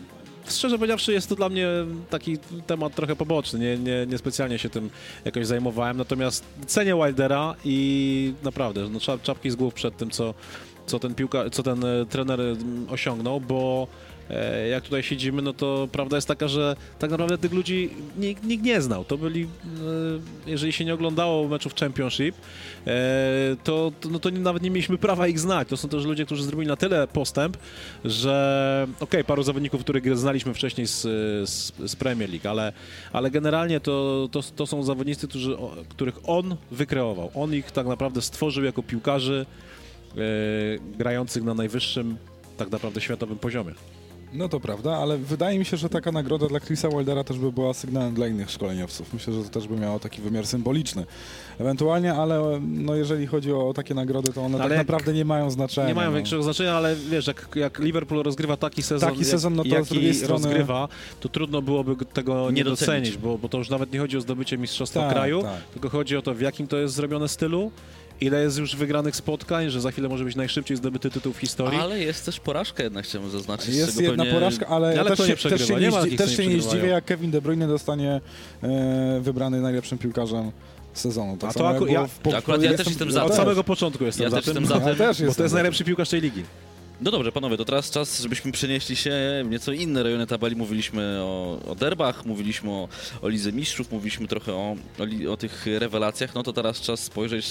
[0.49, 1.67] szczerze powiedziawszy, jest to dla mnie
[2.09, 3.59] taki temat trochę poboczny.
[3.59, 4.89] Nie, nie, nie specjalnie się tym
[5.25, 5.97] jakoś zajmowałem.
[5.97, 10.34] Natomiast cenię Wildera i naprawdę, no, czap, czapki z głów przed tym, co,
[10.86, 14.12] co ten piłka, co ten e, trener mm, osiągnął, bo e,
[14.71, 18.63] jak tutaj siedzimy, no to prawda jest taka, że tak naprawdę tych ludzi nikt, nikt
[18.63, 19.05] nie znał.
[19.05, 19.47] To byli, e,
[20.47, 22.36] jeżeli się nie oglądało meczów Championship,
[22.88, 25.67] e, to, to, no to nawet nie mieliśmy prawa ich znać.
[25.67, 27.57] To są też ludzie, którzy zrobili na tyle postęp,
[28.05, 31.01] że okej, paru zawodników, których znaliśmy wcześniej z,
[31.49, 32.73] z, z Premier League, ale,
[33.13, 35.57] ale generalnie to, to, to są zawodnicy, którzy,
[35.89, 37.31] których on wykreował.
[37.36, 39.45] On ich tak naprawdę stworzył jako piłkarzy
[40.11, 40.17] e,
[40.97, 42.17] grających na najwyższym
[42.57, 43.73] tak naprawdę światowym poziomie.
[44.34, 47.51] No to prawda, ale wydaje mi się, że taka nagroda dla Chrisa Wildera też by
[47.51, 49.13] była sygnałem dla innych szkoleniowców.
[49.13, 51.05] Myślę, że to też by miało taki wymiar symboliczny.
[51.59, 55.25] Ewentualnie, ale no jeżeli chodzi o takie nagrody, to one Ale tak jak- naprawdę nie
[55.25, 55.88] mają znaczenia.
[55.88, 56.15] Nie mają no.
[56.15, 59.86] większego znaczenia, ale wiesz, jak, jak Liverpool rozgrywa taki sezon, Taki sezon, no to jak,
[59.86, 60.88] z drugiej jaki strony- rozgrywa,
[61.19, 63.17] to trudno byłoby go- tego nie, Nie docenić, docenić.
[63.17, 65.61] bo, bo to już nawet nie chodzi o zdobycie mistrzostwa Tak, kraju, tak.
[65.73, 67.71] tylko chodzi o to, w jakim to jest zrobione stylu
[68.22, 71.80] ile jest już wygranych spotkań, że za chwilę może być najszybciej zdobyty tytuł w historii.
[71.80, 73.76] Ale jest też porażka jednak, chciałbym zaznaczyć.
[73.76, 75.97] Jest jedna pewnie- porażka, ale, Ale też, kto nie się, też przegrywa?
[76.01, 78.22] się Nie nie, też się nie zdziwię, jak Kevin De Bruyne dostanie
[78.64, 80.51] e, wybrany najlepszym piłkarzem
[80.93, 81.38] sezonu.
[81.38, 83.38] Tak A to aku- ja- w po- Akurat ja też jestem- za Od też.
[83.38, 85.05] samego początku jestem Ja za też tym, jestem za Ja tym.
[85.07, 86.43] też bo to jest najlepszy piłkarz tej ligi.
[87.04, 89.12] No dobrze, panowie, to teraz czas, żebyśmy przenieśli się
[89.45, 90.56] w nieco inne rejony tabeli.
[90.56, 92.88] Mówiliśmy o, o derbach, mówiliśmy o,
[93.22, 96.36] o Lidze Mistrzów, mówiliśmy trochę o, o, o tych rewelacjach.
[96.36, 97.45] No to teraz czas spojrzeć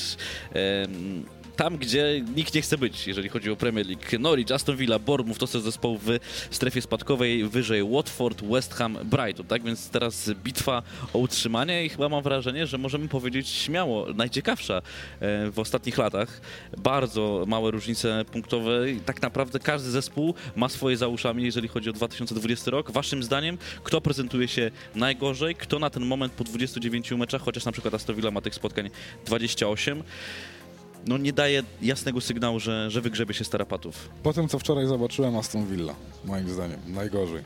[1.57, 4.19] tam, gdzie nikt nie chce być, jeżeli chodzi o Premier League.
[4.19, 6.19] Norwich, Aston Villa, Bournemouth to są zespoły w
[6.51, 9.47] strefie spadkowej, wyżej Watford, West Ham, Brighton.
[9.47, 10.83] Tak więc teraz bitwa
[11.13, 16.41] o utrzymanie i chyba mam wrażenie, że możemy powiedzieć śmiało, najciekawsza e, w ostatnich latach.
[16.79, 21.91] Bardzo małe różnice punktowe i tak naprawdę każdy zespół ma swoje za uszami, jeżeli chodzi
[21.91, 22.91] o 2020 rok.
[22.91, 27.73] Waszym zdaniem, kto prezentuje się najgorzej, kto na ten moment po 29 meczach, chociaż na
[27.73, 28.91] przykład Aston Villa ma tych spotkań
[29.27, 30.03] 28,
[31.07, 34.09] no nie daje jasnego sygnału, że, że wygrzebie się starapatów.
[34.23, 35.95] Po tym, co wczoraj zobaczyłem Aston Villa,
[36.25, 37.43] moim zdaniem, najgorzej.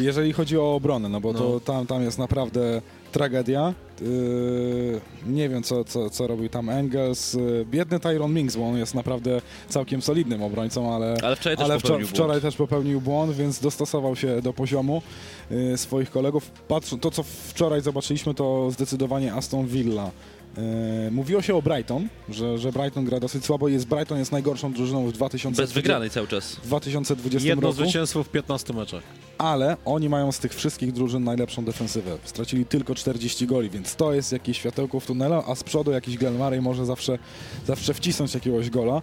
[0.00, 3.74] Jeżeli chodzi o obronę, no bo to tam, tam jest naprawdę tragedia.
[4.00, 7.34] Yy, nie wiem, co, co, co robił tam Engels.
[7.34, 11.64] Yy, biedny Tyron Mings, bo on jest naprawdę całkiem solidnym obrońcą, ale, Ale wczoraj też
[11.64, 12.42] ale popełnił wczoraj błąd.
[12.42, 15.02] też popełnił błąd, więc dostosował się do poziomu
[15.50, 16.50] yy, swoich kolegów.
[16.68, 20.10] Patrz, to, co wczoraj zobaczyliśmy, to zdecydowanie Aston Villa.
[20.56, 23.68] Yy, mówiło się o Brighton, że, że Brighton gra dosyć słabo.
[23.68, 26.54] Jest Brighton jest najgorszą drużyną w 2020 Bez wygranej cały czas.
[26.54, 29.02] w 2020 Jedno roku, zwycięstwo w 15 meczach.
[29.38, 32.18] ale oni mają z tych wszystkich drużyn najlepszą defensywę.
[32.24, 36.16] Stracili tylko 40 goli, więc to jest jakieś światełko w tunelu, a z przodu jakiś
[36.16, 37.18] Glenn Murray może zawsze,
[37.66, 39.02] zawsze wcisnąć jakiegoś gola.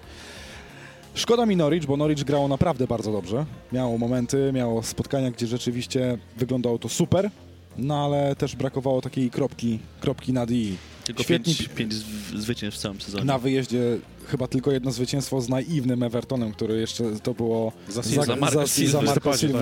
[1.15, 3.45] Szkoda mi Norwich, bo Norwich grało naprawdę bardzo dobrze.
[3.71, 7.29] Miało momenty, miało spotkania, gdzie rzeczywiście wyglądało to super,
[7.77, 10.75] no ale też brakowało takiej kropki, kropki nad i.
[11.07, 13.25] Tylko Świetni pięć, pięć zw- zwycięstw w całym sezonie.
[13.25, 13.97] Na wyjeździe
[14.27, 18.59] chyba tylko jedno zwycięstwo z naiwnym Evertonem, który jeszcze to było Za za, Za Marco
[18.59, 18.91] za, Silva.
[18.91, 19.61] za W Marco listopadzie, Silva,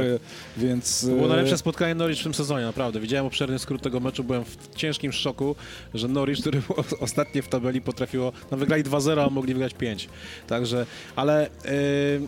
[0.57, 1.01] więc...
[1.01, 2.99] To było e, najlepsze spotkanie Norwich w tym sezonie, naprawdę.
[2.99, 5.55] Widziałem obszerny skrót tego meczu, byłem w ciężkim szoku,
[5.93, 10.09] że Norwich, który był ostatnie w tabeli, potrafiło, no wygrali 2-0, a mogli wygrać 5.
[10.47, 10.85] Także,
[11.15, 12.27] ale yy,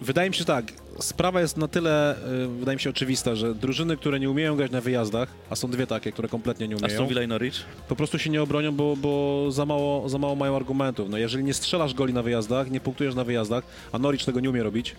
[0.00, 3.54] wydaje mi się że tak, sprawa jest na tyle, yy, wydaje mi się oczywista, że
[3.54, 6.92] drużyny, które nie umieją grać na wyjazdach, a są dwie takie, które kompletnie nie umieją,
[6.92, 7.64] Aston Villa i Norwich?
[7.88, 11.10] po prostu się nie obronią, bo, bo za, mało, za mało mają argumentów.
[11.10, 14.50] No jeżeli nie strzelasz goli na wyjazdach, nie punktujesz na wyjazdach, a Norwich tego nie
[14.50, 14.96] umie robić,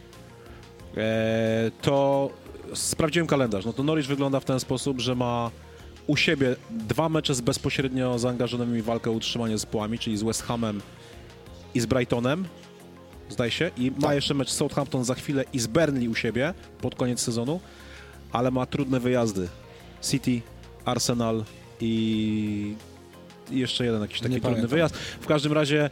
[0.97, 2.29] e, to
[2.73, 3.65] sprawdziłem kalendarz.
[3.65, 5.51] No to Norwich wygląda w ten sposób, że ma
[6.07, 10.43] u siebie dwa mecze z bezpośrednio zaangażowanymi w walkę o utrzymanie zespołami, czyli z West
[10.43, 10.81] Hamem
[11.75, 12.45] i z Brightonem,
[13.29, 16.95] zdaje się, i ma jeszcze mecz Southampton za chwilę i z Burnley u siebie pod
[16.95, 17.59] koniec sezonu,
[18.31, 19.47] ale ma trudne wyjazdy.
[20.01, 20.41] City,
[20.85, 21.43] Arsenal
[21.81, 22.75] i
[23.51, 24.69] i jeszcze jeden jakiś taki Nie trudny pamiętam.
[24.69, 24.95] wyjazd.
[24.97, 25.89] W każdym razie,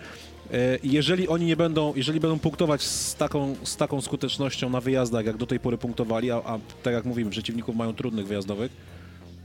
[0.54, 5.26] e, jeżeli oni nie będą, jeżeli będą punktować z taką, z taką skutecznością na wyjazdach,
[5.26, 8.72] jak do tej pory punktowali, a, a tak jak mówimy, przeciwników mają trudnych wyjazdowych,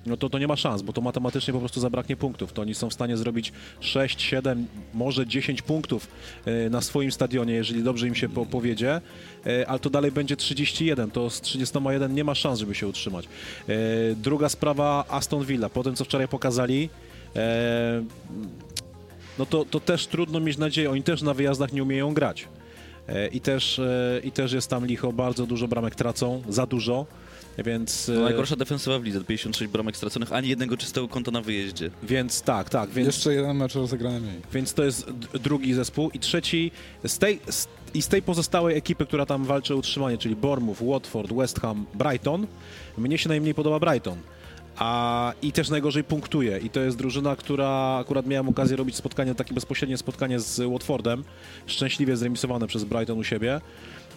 [0.07, 2.53] no to to nie ma szans, bo to matematycznie po prostu zabraknie punktów.
[2.53, 6.09] To oni są w stanie zrobić 6, 7, może 10 punktów
[6.45, 9.01] e, na swoim stadionie, jeżeli dobrze im się po, powiedzie,
[9.47, 11.11] e, ale to dalej będzie 31.
[11.11, 13.25] To z 31 nie ma szans, żeby się utrzymać.
[13.69, 13.75] E,
[14.17, 15.69] Druga sprawa Aston Villa.
[15.69, 16.89] Po tym, co wczoraj pokazali,
[19.39, 20.91] no to, to też trudno mieć nadzieję.
[20.91, 22.49] Oni też na wyjazdach nie umieją grać.
[23.33, 23.81] I też,
[24.25, 27.07] I też jest tam licho, bardzo dużo bramek tracą, za dużo,
[27.59, 28.09] więc...
[28.09, 31.91] No, e, najgorsza defensywa w lidze, 56 bramek straconych, ani jednego czystego konta na wyjeździe.
[32.03, 33.07] Więc tak, tak, więc...
[33.07, 34.41] Jeszcze jeden mecz rozegrany mniej.
[34.53, 35.11] Więc to jest
[35.45, 36.11] drugi zespół.
[36.11, 36.71] I trzeci,
[37.07, 40.83] z tej, z, i z tej pozostałej ekipy, która tam walczy o utrzymanie, czyli Bournemouth,
[40.83, 42.47] Watford, West Ham, Brighton,
[42.99, 44.19] mnie się najmniej podoba Brighton.
[44.77, 46.59] A, I też najgorzej punktuje.
[46.59, 51.25] I to jest drużyna, która akurat miałem okazję robić spotkanie, takie bezpośrednie spotkanie z Watfordem,
[51.67, 53.61] szczęśliwie zremisowane przez Brighton u siebie.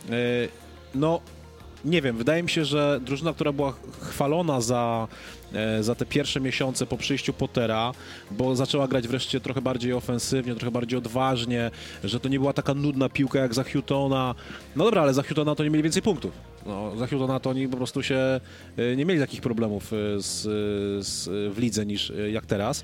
[0.10, 0.16] Yy,
[0.96, 1.22] No,
[1.86, 5.08] nie wiem, wydaje mi się, że drużyna, która była chwalona za,
[5.54, 7.92] e, za te pierwsze miesiące po przyjściu Pottera,
[8.32, 11.72] bo zaczęła grać wreszcie trochę bardziej ofensywnie, trochę bardziej odważnie,
[12.04, 14.36] że to nie była taka nudna piłka jak za Hutona.
[14.76, 16.32] No dobra, ale za Hutona to nie mieli więcej punktów.
[16.66, 18.40] No, za Hutona to oni po prostu się
[18.78, 20.42] e, nie mieli takich problemów e, z,
[21.08, 22.84] z, w lidze niż jak teraz.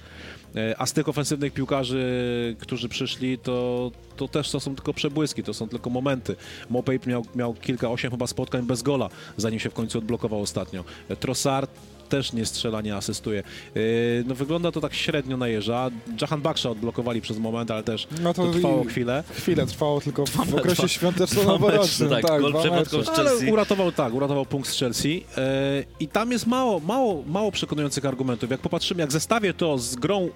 [0.56, 5.43] E, A z tych ofensywnych piłkarzy, którzy przyszli, to, to też to są tylko przebłyski,
[5.43, 6.36] to są tylko momenty.
[6.70, 10.84] Mopey miał, miał kilka, osiem chyba spotkań bez gola, zanim się w końcu odblokował ostatnio.
[11.10, 11.72] E, Trossard
[12.12, 13.39] też nie strzela, nie asystuje.
[13.39, 13.80] E,
[14.26, 15.89] No wygląda to tak średnio na jeża.
[16.22, 19.24] Jahan Baksza odblokowali przez moment, ale też No to to trwało i- chwilę.
[19.38, 22.09] Chwilę trwało tylko w, w okresie świąteczno-noworocznym.
[22.09, 23.51] mecze, tak, gol z Ale Chelsea.
[23.51, 28.51] uratował, tak, uratował punkt z Chelsea e, i tam jest mało, mało, mało przekonujących argumentów.
[28.51, 30.30] Jak popatrzymy, jak zestawię to z grą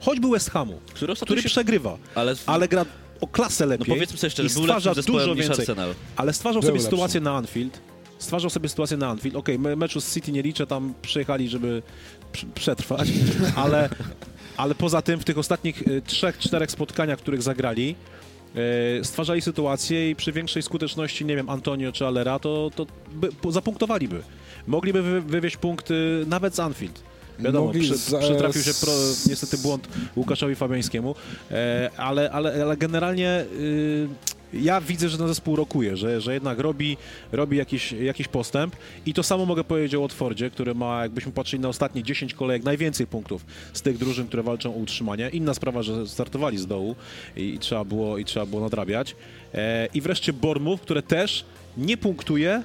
[0.00, 1.42] choćby West Hamu, Który który ostatecznie...
[1.50, 2.84] przegrywa, Ale, ale gra
[3.20, 5.60] o klasę no lepiej powiedzmy sobie szczerze, i był stwarza zespołem dużo więcej.
[5.62, 5.94] Arsenal.
[6.16, 6.90] Ale stwarzał Był sobie lepszy.
[6.90, 7.80] sytuację na Anfield.
[8.22, 9.36] Stwarzał sobie sytuację na Anfield.
[9.36, 11.82] Okej, me meczu z City nie liczę, tam przyjechali, żeby
[12.32, 13.08] pr- przetrwać,
[13.64, 13.88] ale,
[14.56, 17.94] ale poza tym w tych ostatnich y, trzech, czterech spotkaniach, których zagrali,
[19.00, 23.28] y, stwarzali sytuację i przy większej skuteczności, nie wiem, Antonio czy Alera, to, to by,
[23.52, 24.22] zapunktowaliby.
[24.66, 27.02] Mogliby wy, wywieźć punkty nawet z Anfield.
[27.38, 28.92] Wiadomo, Mogli przy, z- przytrafił się pro,
[29.28, 31.14] niestety błąd Łukaszowi Fabiańskiemu,
[31.50, 34.08] e, ale, ale, ale generalnie y,
[34.52, 36.96] ja widzę, że ten zespół rokuje, że, że jednak robi,
[37.32, 38.76] robi jakiś, jakiś postęp
[39.06, 42.64] i to samo mogę powiedzieć o Watfordzie, który ma, jakbyśmy patrzyli na ostatnie 10 kolejek,
[42.64, 45.30] najwięcej punktów z tych drużyn, które walczą o utrzymanie.
[45.32, 46.96] Inna sprawa, że startowali z dołu
[47.36, 49.16] i, i, trzeba, było, i trzeba było nadrabiać.
[49.54, 51.44] E, I wreszcie Bournemouth, które też
[51.76, 52.62] nie punktuje,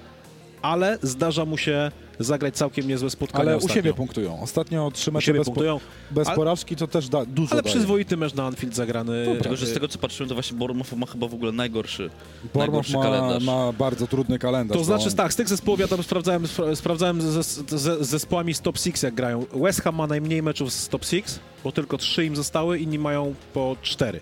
[0.61, 3.75] ale zdarza mu się zagrać całkiem niezłe spotkania Ale u ostatnio.
[3.75, 4.41] siebie punktują.
[4.41, 5.79] Ostatnio trzy U mecze siebie bez, po, punktują,
[6.11, 7.75] bez porażki to też da, dużo ale daje.
[7.75, 9.25] przyzwoity mecz na Anfield zagrany.
[9.41, 12.09] Tylko, że z e, tego co patrzyłem, to właśnie Bournemouth ma chyba w ogóle najgorszy,
[12.55, 13.43] najgorszy ma, kalendarz.
[13.43, 14.77] ma bardzo trudny kalendarz.
[14.77, 18.05] To znaczy bo- tak, z tych zespołów ja tam sprawdzałem, spra- sprawdzałem ze, ze, ze
[18.05, 19.45] zespołami z top 6 jak grają.
[19.53, 21.23] West Ham ma najmniej meczów z top 6,
[21.63, 24.19] bo tylko 3 im zostały, inni mają po 4.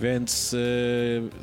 [0.00, 0.58] Więc yy,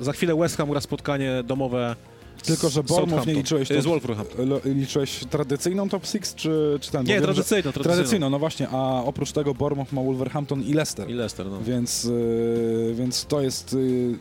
[0.05, 2.10] za chwilę West Ham gra spotkanie domowe z
[2.45, 4.59] Tylko, że Bournemouth nie liczyłeś top- Z Wolverhampton.
[4.65, 7.03] Liczyłeś tradycyjną top 6 czy, czy ten?
[7.05, 7.71] Bo Nie, tradycyjną.
[7.71, 11.09] Tradycyjną, no właśnie, a oprócz tego Bournemouth ma Wolverhampton i Leicester.
[11.09, 11.61] I Leicester, no.
[11.61, 14.17] Więc, y, więc to jest y,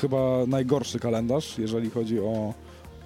[0.00, 2.54] chyba najgorszy kalendarz, jeżeli chodzi o.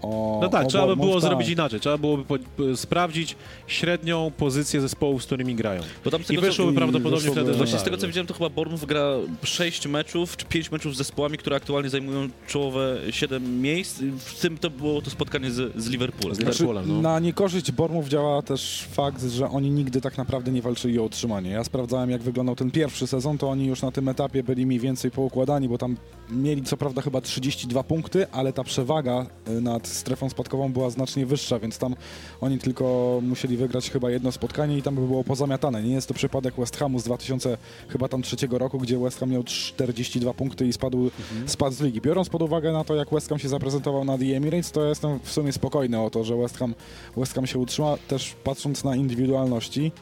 [0.04, 1.80] o No tak, o trzeba by było zrobić inaczej.
[1.80, 3.36] Trzeba byłoby po, p- sprawdzić
[3.66, 5.82] średnią pozycję zespołów, z którymi grają.
[6.04, 7.52] Bo tam z I tego, co- wyszłoby i prawdopodobnie wyszłoby- wtedy...
[7.52, 9.04] że Właśnie z tak, tego co że- widziałem, to chyba Bournemouth gra
[9.42, 14.00] 6 meczów, czy 5 meczów z zespołami, które aktualnie zajmują czołowe 7 miejsc.
[14.18, 16.34] W tym to było to spotkanie z, z Liverpoolem.
[16.34, 17.00] Z Liverpoolem, no.
[17.02, 21.50] Na niekorzyść Bormów działa też fakt, że oni nigdy tak naprawdę nie walczyli o utrzymanie.
[21.50, 24.80] Ja sprawdzałem, jak wyglądał ten pierwszy sezon, to oni już na tym etapie byli mniej
[24.80, 25.96] więcej poukładani, bo tam
[26.30, 31.26] mieli co prawda chyba 32 punkty, ale ta przewaga y, nad strefą spadkową była znacznie
[31.26, 31.96] wyższa, więc tam
[32.40, 35.82] oni tylko musieli wygrać chyba jedno spotkanie i tam by było pozamiatane.
[35.82, 37.58] Nie jest to przypadek West Hamu z 2000
[37.88, 41.10] chyba tam trzeciego roku, gdzie West Ham miał 42 punkty i spadł,
[41.46, 42.00] spadł z ligi.
[42.00, 44.88] Biorąc pod uwagę na to, jak West Ham się zaprezentował na The Emirates, to ja
[44.88, 46.74] jestem w sumie spokojny o to, że West Ham,
[47.16, 47.96] West Ham się utrzyma.
[48.08, 49.92] Też patrząc na indywidualności,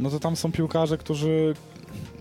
[0.00, 1.54] no to tam są piłkarze, którzy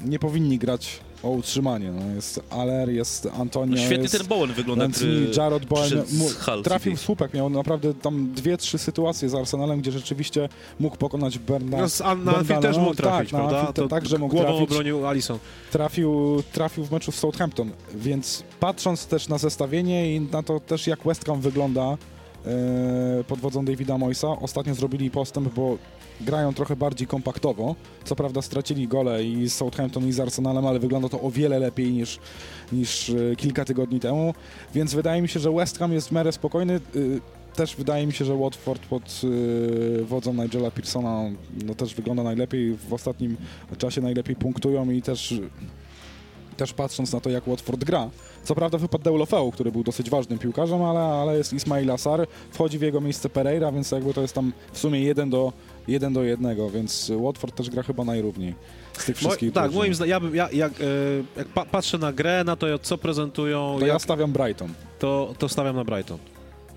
[0.06, 1.92] nie powinni grać o utrzymanie.
[1.92, 6.04] No jest Aller, jest Antonio, No świetnie jest ten Bowen wygląda, który Jarrod Bowen
[6.64, 10.50] trafił w słupek, miał naprawdę tam dwie, trzy sytuacje z Arsenalem, gdzie rzeczywiście
[10.80, 11.78] mógł pokonać Bernda.
[11.78, 13.58] No, z- a na Anfield też mógł No, trafić, tak, na prawda?
[13.68, 14.70] Anfield te- także mógł głową trafić.
[14.72, 15.40] obronił Alisson.
[15.72, 20.88] Trafił, trafił w meczu z Southampton, więc patrząc też na zestawienie i na to też
[20.88, 21.98] jak West Ham wygląda
[22.46, 25.78] e, pod wodzą Davida Moysa, ostatnio zrobili postęp, bo
[26.22, 27.76] grają trochę bardziej kompaktowo.
[28.04, 31.60] Co prawda stracili gole i z Southampton i z Arsenalem, ale wygląda to o wiele
[31.60, 32.20] lepiej niż,
[32.72, 34.34] niż e, kilka tygodni temu,
[34.74, 36.74] więc wydaje mi się, że West Ham jest w miarę spokojny.
[36.76, 39.22] E, też wydaje mi się, że Watford pod
[40.02, 41.24] e, wodzą Nigela Pearsona
[41.66, 43.38] no, też wygląda najlepiej, w ostatnim
[43.78, 45.34] czasie najlepiej punktują i też
[46.58, 48.10] też patrząc na to, jak Watford gra.
[48.44, 52.80] Co prawda wypadł Deulofeu, który był dosyć ważnym piłkarzem, ale, ale jest Ismail Assar, wchodzi
[52.80, 55.54] w jego miejsce Pereira, więc jakby to jest tam w sumie 1 do,
[55.88, 58.56] 1 do 1, więc Watford też gra chyba najrówniej
[58.94, 59.80] z tych Mo, wszystkich tak, drużyn.
[59.80, 60.86] moim zdaniem, ja, bym- ja, jak, e,
[61.38, 64.74] jak pa, patrzę na grę, na to, co prezentują, To ja jak, stawiam Brighton.
[65.00, 66.18] to, to stawiam na Brighton,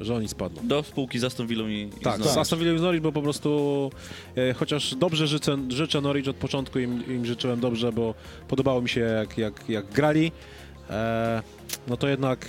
[0.01, 0.69] że oni spadną.
[0.69, 2.35] Do spółki z Aston Villą i, i Tak, z Norwich.
[2.35, 3.91] z Aston Villa i z Norwich, bo po prostu
[4.37, 8.15] e, chociaż dobrze życzę, życzę Norwich od początku, im, im życzyłem dobrze, bo
[8.49, 10.33] podobało mi się jak, jak, jak grali,
[10.91, 11.43] e,
[11.89, 12.47] no to jednak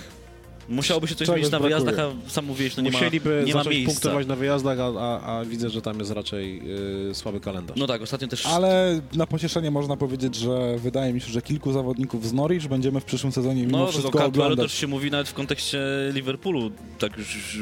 [0.68, 1.80] Musiałoby się coś Czegoś zmienić na brakuje.
[1.84, 3.92] wyjazdach, a sam mówiłeś, no nie ma, musieliby nie ma zacząć miejsca.
[3.92, 6.62] punktować na wyjazdach, a, a, a widzę, że tam jest raczej
[7.10, 7.76] e, słaby kalendarz.
[7.76, 8.46] No tak, ostatnio też...
[8.46, 13.00] Ale na pocieszenie można powiedzieć, że wydaje mi się, że kilku zawodników z Norwich będziemy
[13.00, 14.70] w przyszłym sezonie mimo No, wszystko Cantwell oglądać.
[14.70, 15.78] też się mówi nawet w kontekście
[16.14, 16.70] Liverpoolu.
[16.98, 17.58] Tak już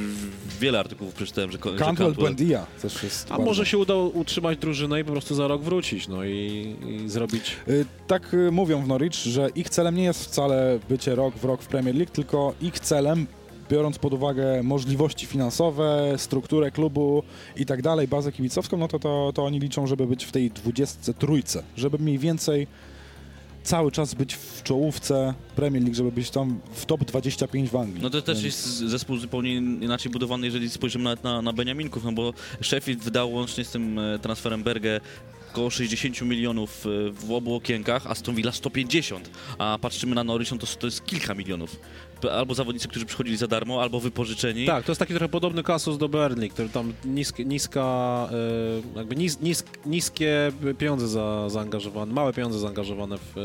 [0.60, 2.14] wiele artykułów przeczytałem, że, że Cantwell Cantwell...
[2.14, 5.62] Buendia też jest A bardzo- może się uda utrzymać drużynę i po prostu za rok
[5.62, 7.56] wrócić, no i, i zrobić...
[7.68, 11.44] Y, Tak y, mówią w Norwich, że ich celem nie jest wcale bycie rok w
[11.44, 12.97] rok w Premier League, tylko ich celem,
[13.70, 17.22] biorąc pod uwagę możliwości finansowe, strukturę klubu
[17.56, 20.50] i tak dalej, bazę kibicowską, no to, to, to oni liczą, żeby być w tej
[20.50, 21.42] 23,
[21.76, 22.66] żeby mniej więcej
[23.62, 28.02] cały czas być w czołówce Premier League, żeby być tam w top 25 w Anglii.
[28.02, 32.04] No to też Więc- jest zespół zupełnie inaczej budowany, jeżeli spojrzymy nawet na, na Beniaminków,
[32.04, 32.32] no bo
[32.62, 35.00] Sheffield wydał łącznie z tym e, transferem Berge
[35.50, 40.52] około 60 milionów e, w obu okienkach, a Aston Villa 150, a patrzymy na Norwich,
[40.52, 41.76] no to, to jest kilka milionów.
[42.32, 44.66] Albo zawodnicy, którzy przychodzili za darmo, albo wypożyczeni.
[44.66, 48.28] Tak, to jest taki trochę podobny kasus do Burnley, który tam nisk, niska,
[48.94, 53.38] e, jakby nis, nis, niskie pieniądze za, zaangażowane, małe pieniądze zaangażowane w,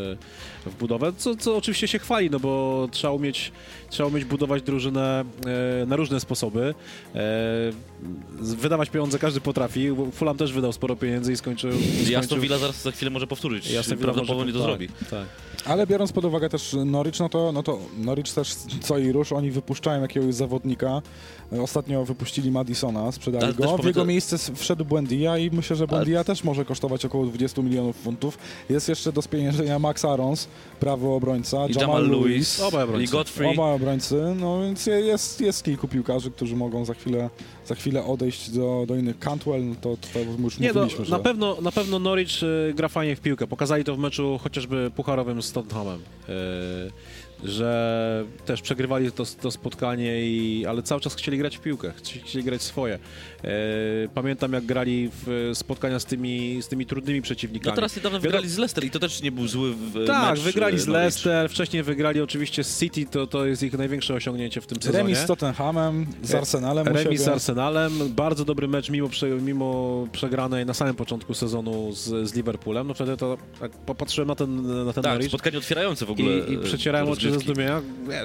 [0.65, 3.51] e, w budowę, co, co oczywiście się chwali, no bo trzeba umieć,
[3.89, 5.23] trzeba umieć budować drużynę
[5.81, 6.73] e, na różne sposoby.
[8.39, 9.87] Wydawać pieniądze każdy potrafi.
[10.13, 11.71] Fulham też wydał sporo pieniędzy i skończył...
[12.05, 13.67] Skończył- Villa zaraz za chwilę może powtórzyć.
[13.67, 14.87] Villa Prawdopodobnie może- to tak, zrobi.
[15.09, 15.42] Tak.
[15.65, 19.31] Ale biorąc pod uwagę też Norwich, no to, no to Norwich też co i rusz,
[19.31, 21.01] oni wypuszczają jakiegoś zawodnika.
[21.61, 23.77] Ostatnio wypuścili Madisona, sprzedali Ale go.
[23.77, 27.95] W jego miejsce wszedł Buendia i myślę, że Buendia też może kosztować około 20 milionów
[27.95, 28.37] funtów.
[28.69, 30.47] Jest jeszcze do spieniężenia Max Arons,
[30.79, 33.11] prawy obrońca, I Jamal Lewis, Obaj i obrońcy.
[33.11, 33.53] Godfrey.
[33.53, 37.29] Oba obrońcy, no więc je- jest, jest kilku piłkarzy, którzy mogą za chwilę,
[37.65, 39.19] za chwilę odejść do, do innych.
[39.19, 41.11] Cantwell, no to, to już Nie, no, mówiliśmy, że...
[41.11, 43.47] na, pewno, na pewno Norwich y, gra fajnie w piłkę.
[43.47, 46.01] Pokazali to w meczu chociażby pucharowym z Tottenham
[47.43, 52.19] że też przegrywali to, to spotkanie, i, ale cały czas chcieli grać w piłkę, chci-
[52.23, 52.95] chcieli grać swoje.
[52.95, 52.99] Y,
[54.13, 57.71] pamiętam jak grali w spotkania z tymi, z tymi trudnymi przeciwnikami.
[57.71, 60.39] No teraz niedawno wygrali z Leicester i to też nie był zły w- tak, mecz.
[60.43, 61.01] wygrali z e, Norwich.
[61.03, 64.97] Leicester, wcześniej wygrali oczywiście z City, to, to jest ich największe osiągnięcie w tym sezonie.
[65.03, 67.27] Remis z Tottenhamem, z Arsenalem u Remis z.
[67.27, 72.87] Arsenalem, bardzo dobry mecz mimo, prze, mimo przegranej na samym początku sezonu z, z Liverpoolem.
[72.87, 76.27] No wtedy to tak popatrzyłem na ten, na ten Tak, Norwich spotkanie otwierające w ogóle.
[76.39, 77.63] i, i e, przecierałem oczy rozgrywki.
[77.63, 77.81] zdumienia.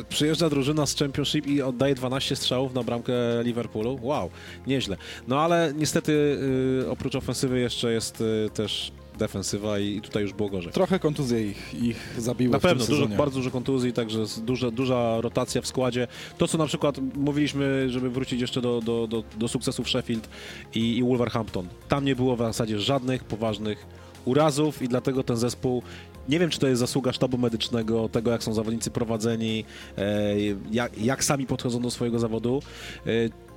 [0.09, 3.99] Przyjeżdża drużyna z Championship i oddaje 12 strzałów na bramkę Liverpoolu.
[4.03, 4.31] Wow,
[4.67, 4.97] nieźle.
[5.29, 6.13] No ale niestety
[6.83, 10.73] y, oprócz ofensywy jeszcze jest y, też defensywa i, tutaj już było gorzej.
[10.73, 15.63] Trochę kontuzje ich, ich zabiło Na pewno, dużo, bardzo dużo kontuzji, także duża, duża rotacja
[15.63, 16.07] w składzie.
[16.39, 20.29] To, co na przykład mówiliśmy, żeby wrócić jeszcze do, do, do, do sukcesów Sheffield
[20.75, 21.69] i, i Wolverhampton.
[21.89, 23.87] Tam nie było w zasadzie żadnych poważnych
[24.25, 25.83] urazów i dlatego ten zespół
[26.29, 29.65] nie wiem, czy to jest zasługa sztabu medycznego, tego jak są zawodnicy prowadzeni,
[29.99, 30.35] e,
[30.71, 32.63] jak, jak sami podchodzą do swojego zawodu,
[33.07, 33.11] e,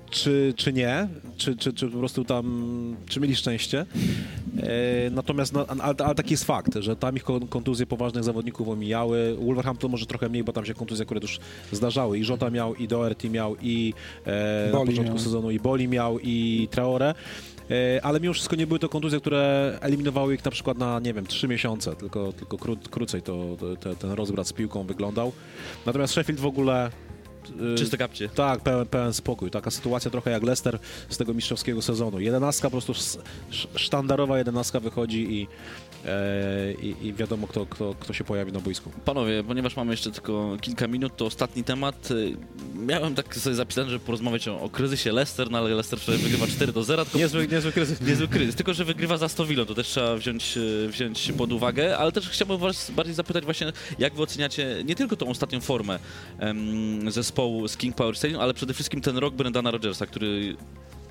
[0.09, 1.07] czy, czy nie,
[1.37, 3.85] czy, czy, czy po prostu tam, czy mieli szczęście.
[4.57, 8.69] E, natomiast, no, ale, ale taki jest fakt, że tam ich kon- kontuzje poważnych zawodników
[8.69, 9.35] omijały.
[9.35, 11.39] Wolverhampton może trochę mniej, bo tam się kontuzje akurat już
[11.71, 12.19] zdarzały.
[12.19, 13.93] I Żota miał, i Doherty miał, i
[14.25, 15.19] e, na początku miał.
[15.19, 17.13] sezonu i Boli miał, i Traore.
[17.71, 21.13] E, ale mimo wszystko nie były to kontuzje, które eliminowały ich na przykład na, nie
[21.13, 25.31] wiem, trzy miesiące, tylko, tylko kró, krócej to, to, te- ten rozbrat z piłką wyglądał.
[25.85, 26.91] Natomiast Sheffield w ogóle...
[27.73, 28.29] e, Czyste kapcie.
[28.29, 29.51] tak, pełen, pełen spokój.
[29.51, 32.19] Taka sytuacja trochę jak Leicester z tego mistrzowskiego sezonu.
[32.19, 35.47] Jedenastka, po prostu sz- sz- sztandarowa jedenastka wychodzi i,
[36.81, 38.91] i, i wiadomo, kto, kto, kto się pojawi na boisku.
[39.05, 42.11] Panowie, ponieważ mamy jeszcze tylko kilka minut, to ostatni temat.
[42.11, 42.37] Y,
[42.75, 46.47] Miałem tak sobie zapisane, żeby porozmawiać o, o kryzysie Leicester, no ale Leicester wczoraj wygrywa
[46.47, 48.01] 4 do 0, tylko Niezły, niezły kryzys.
[48.09, 51.51] niezły kryzys, tylko że wygrywa za 100 Villą, to też trzeba wziąć, e, wziąć pod
[51.51, 55.61] uwagę, ale też chciałbym was bardziej zapytać właśnie, jak wy oceniacie nie tylko tą ostatnią
[55.61, 55.99] formę
[56.39, 60.55] em, zespołu z King Power Stadium, ale przede wszystkim ten rok Brendana Rodgersa, który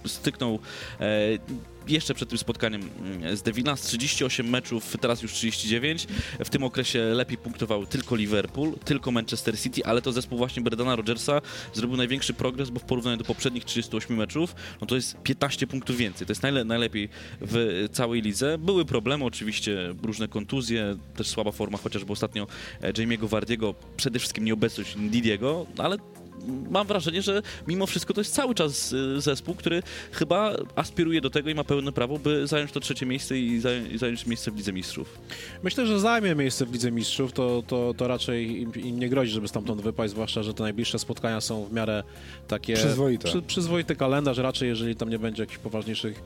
[0.06, 0.58] styknął
[1.00, 1.38] e,
[1.88, 6.06] jeszcze przed tym spotkaniem mm, z Devina z 38 meczów, teraz już 39.
[6.44, 10.96] W tym okresie lepiej punktował tylko Liverpool, tylko Manchester City, ale to zespół właśnie Bredana
[10.96, 11.40] Rodgersa
[11.72, 15.96] zrobił największy progres, bo w porównaniu do poprzednich 38 meczów, no to jest 15 punktów
[15.96, 16.26] więcej.
[16.26, 17.08] To jest najle najlepiej
[17.40, 18.58] w całej lidze.
[18.58, 22.46] Były problemy, oczywiście różne kontuzje, też słaba forma, chociażby ostatnio
[22.80, 25.96] e, Jamie'ego Wardiego, przede wszystkim nieobecność Didiego, ale
[26.70, 29.82] mam wrażenie, że mimo wszystko to jest cały czas y, zespół, który
[30.12, 33.92] chyba aspiruje do tego i ma pełne prawo, by zająć to trzecie miejsce i zająć,
[33.92, 35.18] i zająć miejsce w Lidze Mistrzów.
[35.62, 39.32] Myślę, że zajmie miejsce w Lidze Mistrzów, to, to, to raczej im, im nie grozi,
[39.32, 42.02] żeby stamtąd wypaść, zwłaszcza, że te najbliższe spotkania są w miarę
[42.48, 42.74] takie...
[42.74, 43.28] Przyzwoite.
[43.28, 46.22] Przy, przyzwoity kalendarz, raczej jeżeli tam nie będzie jakichś poważniejszych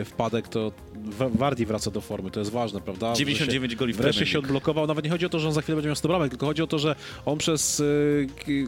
[0.00, 3.14] e, wpadek, to Wa- Wardi wraca do formy, to jest ważne, prawda?
[3.14, 5.54] Że 99 się, goli w Wreszcie się odblokował, nawet nie chodzi o to, że on
[5.54, 8.66] za chwilę będzie miał 100 bramek, tylko chodzi o to, że on przez y, ki-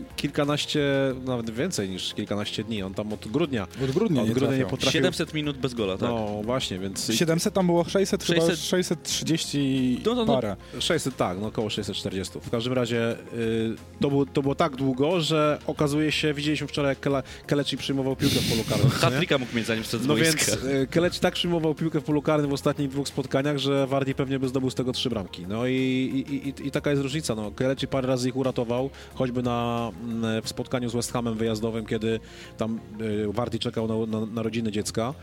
[0.66, 4.56] kilkanaście, nawet więcej niż kilkanaście dni, on tam od grudnia, Od grudnia od nie grudnia
[4.56, 4.90] nie potrafił...
[4.92, 6.08] 700 minut bez gola, tak?
[6.10, 7.10] No właśnie, więc...
[7.14, 10.34] 700 tam było 600, chyba 600 630 No, no, no.
[10.34, 10.56] parę.
[10.78, 12.40] 600, tak, no około 640.
[12.40, 16.90] W każdym razie y, to, było, to było tak długo, że okazuje się, widzieliśmy wczoraj,
[16.90, 18.90] jak Kele- Keleci przyjmował piłkę w polu karnym.
[18.90, 20.52] Hat-tricka mógł mieć zanim z No boiska.
[20.52, 24.14] więc y, Keleci tak przyjmował piłkę w polu karnym w ostatnich dwóch spotkaniach, że Wardi
[24.14, 25.46] pewnie by zdobył z tego trzy bramki.
[25.48, 27.34] No i, i, i, i taka jest różnica.
[27.34, 27.50] No.
[27.50, 31.86] Keleci parę razy ich uratował, choćby na, mm, w w spotkaniu z West Hamem wyjazdowym,
[31.86, 32.20] kiedy
[32.56, 35.14] tam y, Wardy czekał na, na, na rodziny dziecka,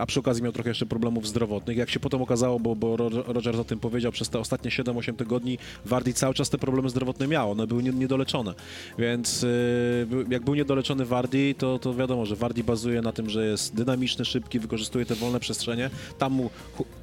[0.00, 1.76] a przy okazji miał trochę jeszcze problemów zdrowotnych.
[1.76, 5.16] Jak się potem okazało, bo, bo Ro- Rogers o tym powiedział, przez te ostatnie 7-8
[5.16, 8.54] tygodni Wardy cały czas te problemy zdrowotne miał, one były nie- niedoleczone.
[8.98, 9.46] Więc
[10.06, 13.74] był- jak był niedoleczony Wardy, to, to wiadomo, że Wardy bazuje na tym, że jest
[13.74, 15.90] dynamiczny, szybki, wykorzystuje te wolne przestrzenie.
[16.18, 16.50] Tam mu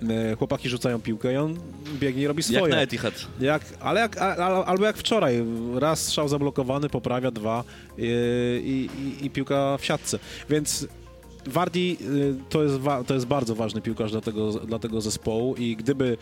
[0.03, 1.55] y, chłopaki rzucają piłkę i on
[1.99, 2.76] biegnie i robi Jak swoje.
[2.76, 3.14] na Etihad.
[3.41, 4.18] Jak, ale jak,
[4.66, 5.43] albo jak wczoraj,
[5.76, 7.49] raz strzał zablokowany, poprawia dwa
[7.97, 8.06] yy,
[8.64, 10.20] i, i, i piłka w siatce.
[10.50, 10.88] Więc
[11.45, 11.97] Wardy yy,
[12.50, 12.76] to jest,
[13.08, 16.18] to jest bardzo ważny piłkarz dla tego, dla tego zespołu i gdyby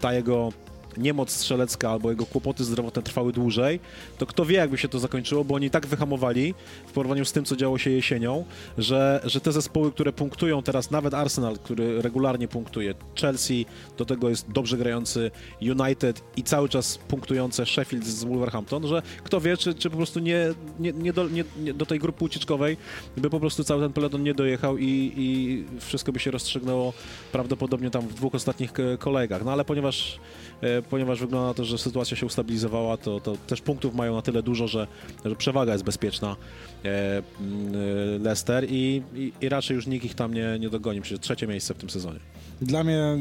[0.00, 0.52] ta jego
[0.96, 3.80] niemoc strzelecka albo jego kłopoty zdrowotne trwały dłużej,
[4.18, 6.54] to kto wie, jakby się to zakończyło, bo oni tak wyhamowali
[6.86, 8.44] w porównaniu z tym, co działo się jesienią,
[8.78, 13.66] że, że te zespoły, które punktują teraz, nawet Arsenal, który regularnie punktuje, Chelsea,
[13.98, 15.30] do tego jest dobrze grający
[15.62, 20.20] United i cały czas punktujące Sheffield z Wolverhampton, że kto wie, czy, czy po prostu
[20.20, 22.76] nie, nie, nie, do, nie, nie do tej grupy ucieczkowej
[23.16, 26.92] by po prostu cały ten peloton nie dojechał i, i wszystko by się rozstrzygnęło
[27.32, 29.44] prawdopodobnie tam w dwóch ostatnich k- kolejkach.
[29.44, 30.49] No ale ponieważ, e,
[30.90, 34.42] ponieważ wygląda na to, że sytuacja się ustabilizowała, to, to też punktów mają na tyle
[34.42, 34.86] dużo, że,
[35.24, 36.36] że przewaga jest bezpieczna
[36.84, 37.74] e, mm,
[38.16, 41.00] e, Leicester i, i, i raczej już nikt ich tam nie, nie dogoni.
[41.00, 42.18] Przecież trzecie miejsce w tym sezonie.
[42.62, 43.18] Dla mnie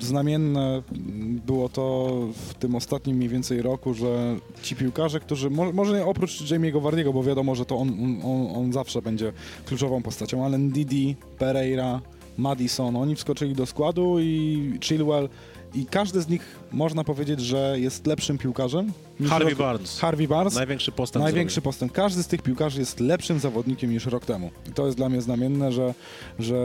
[0.00, 0.82] znamienne
[1.46, 2.10] było to
[2.48, 6.82] w tym ostatnim mniej więcej roku, że ci piłkarze, którzy, mo- może nie oprócz Jamie'ego
[6.82, 7.88] Wardiego, bo wiadomo, że to on,
[8.24, 9.32] on, on zawsze będzie
[9.66, 12.00] kluczową postacią, ale Ndidi, Pereira,
[12.38, 15.28] Madison, oni wskoczyli do składu i Chilwell
[15.74, 16.42] i każdy z nich
[16.72, 18.92] można powiedzieć, że jest lepszym piłkarzem.
[19.28, 19.98] Harvey rok- Barnes.
[20.00, 20.54] Harvey Barnes.
[20.54, 21.64] Największy postęp Największy zrobił.
[21.64, 21.92] postęp.
[21.92, 24.50] Każdy z tych piłkarzy jest lepszym zawodnikiem niż rok temu.
[24.68, 25.94] I to jest dla mnie znamienne, że,
[26.38, 26.56] że,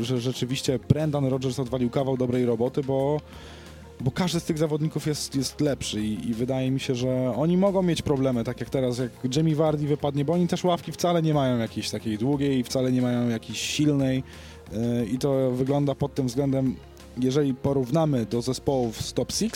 [0.00, 3.20] że rzeczywiście Brendan Rodgers odwalił kawał dobrej roboty, bo,
[4.00, 7.56] bo każdy z tych zawodników jest, jest lepszy I, i wydaje mi się, że oni
[7.56, 11.22] mogą mieć problemy, tak jak teraz, jak Jamie Vardy wypadnie, bo oni też ławki wcale
[11.22, 14.22] nie mają jakiejś takiej długiej, wcale nie mają jakiejś silnej
[14.72, 16.76] yy, i to wygląda pod tym względem,
[17.20, 19.52] jeżeli porównamy do zespołów z top 6,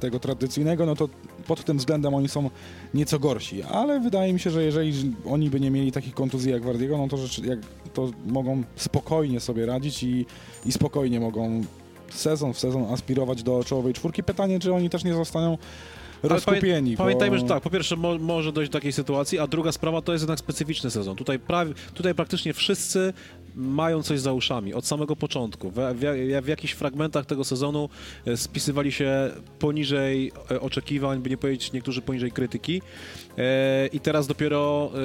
[0.00, 1.08] tego tradycyjnego, no to
[1.46, 2.50] pod tym względem oni są
[2.94, 4.92] nieco gorsi, ale wydaje mi się, że jeżeli
[5.26, 7.58] oni by nie mieli takich kontuzji jak Wardiego, no to, rzeczy, jak,
[7.94, 10.26] to mogą spokojnie sobie radzić i,
[10.66, 11.62] i spokojnie mogą
[12.10, 14.22] sezon w sezon aspirować do czołowej czwórki.
[14.22, 15.58] Pytanie, czy oni też nie zostaną
[16.22, 16.94] rozkupieni.
[16.94, 17.40] pamię- Pamiętajmy, bo...
[17.42, 20.22] że tak, po pierwsze mo może dojść do takiej sytuacji, a druga sprawa to jest
[20.22, 21.16] jednak specyficzny sezon.
[21.16, 23.12] Tutaj, prawie, tutaj praktycznie wszyscy
[23.54, 25.70] mają coś za uszami od samego początku.
[25.70, 27.88] W, w, w jakichś fragmentach tego sezonu
[28.26, 32.82] e, spisywali się poniżej e, oczekiwań, by nie powiedzieć niektórzy poniżej krytyki.
[33.38, 34.98] E, I teraz dopiero e,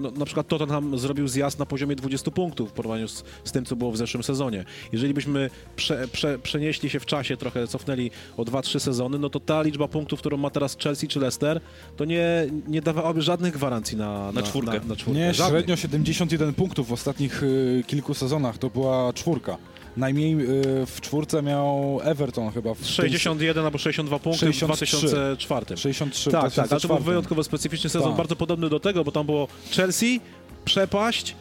[0.00, 3.64] no, na przykład Tottenham zrobił zjazd na poziomie 20 punktów w porównaniu z, z tym,
[3.64, 4.64] co było w zeszłym sezonie.
[4.92, 9.40] Jeżeli byśmy prze, prze, przenieśli się w czasie, trochę cofnęli o 2-3 sezony, no to
[9.40, 11.60] ta liczba punktów, którą ma teraz Chelsea czy Leicester,
[11.96, 14.80] to nie, nie dawałaby żadnych gwarancji na, Na czwórkę.
[14.80, 15.20] Na, na czwórkę.
[15.20, 15.56] Nie, Żadnych.
[15.56, 19.56] średnio 71 punktów w ostatnich y, kilku sezonach to była czwórka.
[19.96, 22.74] Najmniej y, w czwórce miał Everton chyba.
[22.74, 24.86] W tym- 61 albo 62 punkty 63.
[24.86, 25.76] w 2004.
[25.76, 27.04] 63 w Tak, tak, ale to był 2004.
[27.04, 28.16] wyjątkowo specyficzny sezon, Tak.
[28.16, 30.20] bardzo podobny do tego, bo tam było Chelsea,
[30.64, 31.34] przepaść,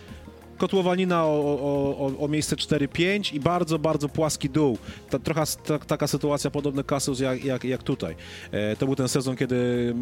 [0.57, 4.77] kotłowanina o, o, o, o miejsce 4-5 i bardzo, bardzo płaski dół.
[5.09, 8.15] Ta, trochę ta, taka sytuacja, podobny kasus jak, jak, jak tutaj.
[8.51, 9.95] E, to był ten sezon, kiedy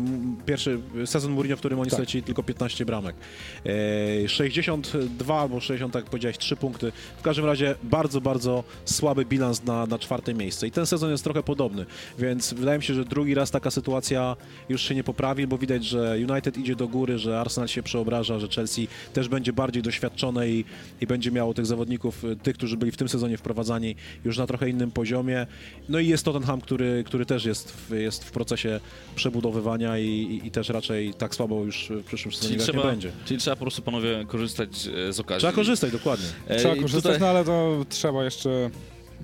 [0.46, 1.98] pierwszy sezon Mourinho, w którym oni Tak.
[2.00, 3.16] stracili tylko 15 bramek.
[3.66, 6.92] E, 62 albo 60, tak jak powiedziałeś, 3 punkty.
[7.18, 10.68] W każdym razie bardzo, bardzo słaby bilans na, na czwarte miejsce.
[10.68, 11.86] I ten sezon jest trochę podobny,
[12.20, 14.36] więc wydaje mi się, że drugi raz taka sytuacja
[14.70, 18.40] już się nie poprawi, bo widać, że United idzie do góry, że Arsenal się przeobraża,
[18.40, 20.66] że Chelsea też będzie bardziej doświadczone i,
[21.02, 24.48] i będzie miało tych zawodników, y, tych, którzy byli w tym sezonie wprowadzani już na
[24.48, 25.48] trochę innym poziomie.
[25.90, 28.80] No i jest Tottenham, który, który też jest w, jest w procesie
[29.16, 33.12] przebudowywania i, i, i też raczej tak słabo już w przyszłym sezonie trzeba, nie będzie.
[33.26, 34.70] czyli trzeba po prostu, panowie, korzystać
[35.10, 35.40] e, z okazji.
[35.40, 36.26] Trzeba korzystać, dokładnie.
[36.48, 38.70] E, Trzeba korzystać, tutaj- no ale to trzeba jeszcze,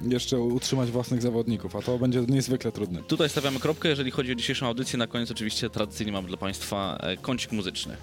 [0.10, 3.04] jeszcze utrzymać własnych zawodników, a to będzie niezwykle trudne.
[3.04, 5.00] Tutaj stawiamy kropkę, jeżeli chodzi o dzisiejszą audycję.
[5.00, 7.96] Na koniec oczywiście tradycyjnie mamy dla Państwa e, kącik muzyczny.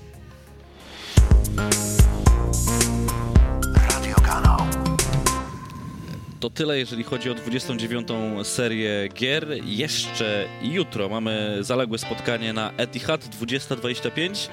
[6.41, 8.09] To tyle, jeżeli chodzi o 29.
[8.43, 9.47] serię gier.
[9.65, 14.49] Jeszcze jutro mamy zaległe spotkanie na Etihad 20.25.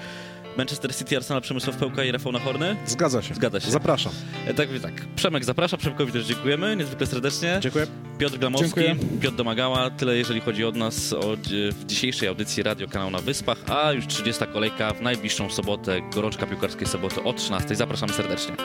[0.57, 2.75] Manchester City, Arsenal, Przemysław Pełka i Rafał Nachorny.
[2.85, 3.35] Zgadza się.
[3.35, 3.71] Zgadza się.
[3.71, 4.11] Zapraszam.
[4.47, 4.93] E, Tak, tak.
[5.15, 7.57] Przemek zaprasza, Przemkowi też dziękujemy niezwykle serdecznie.
[7.61, 7.87] Dziękuję.
[8.17, 8.95] Piotr Glamowski, Dziękuję.
[9.21, 9.89] Piotr Domagała.
[9.89, 13.91] Tyle jeżeli chodzi od nas o, dzi- w dzisiejszej audycji Radio Kanał na Wyspach, a
[13.91, 17.75] już 30 kolejka w najbliższą sobotę, gorączka piłkarskiej soboty o 13.
[17.75, 18.55] Zapraszamy serdecznie.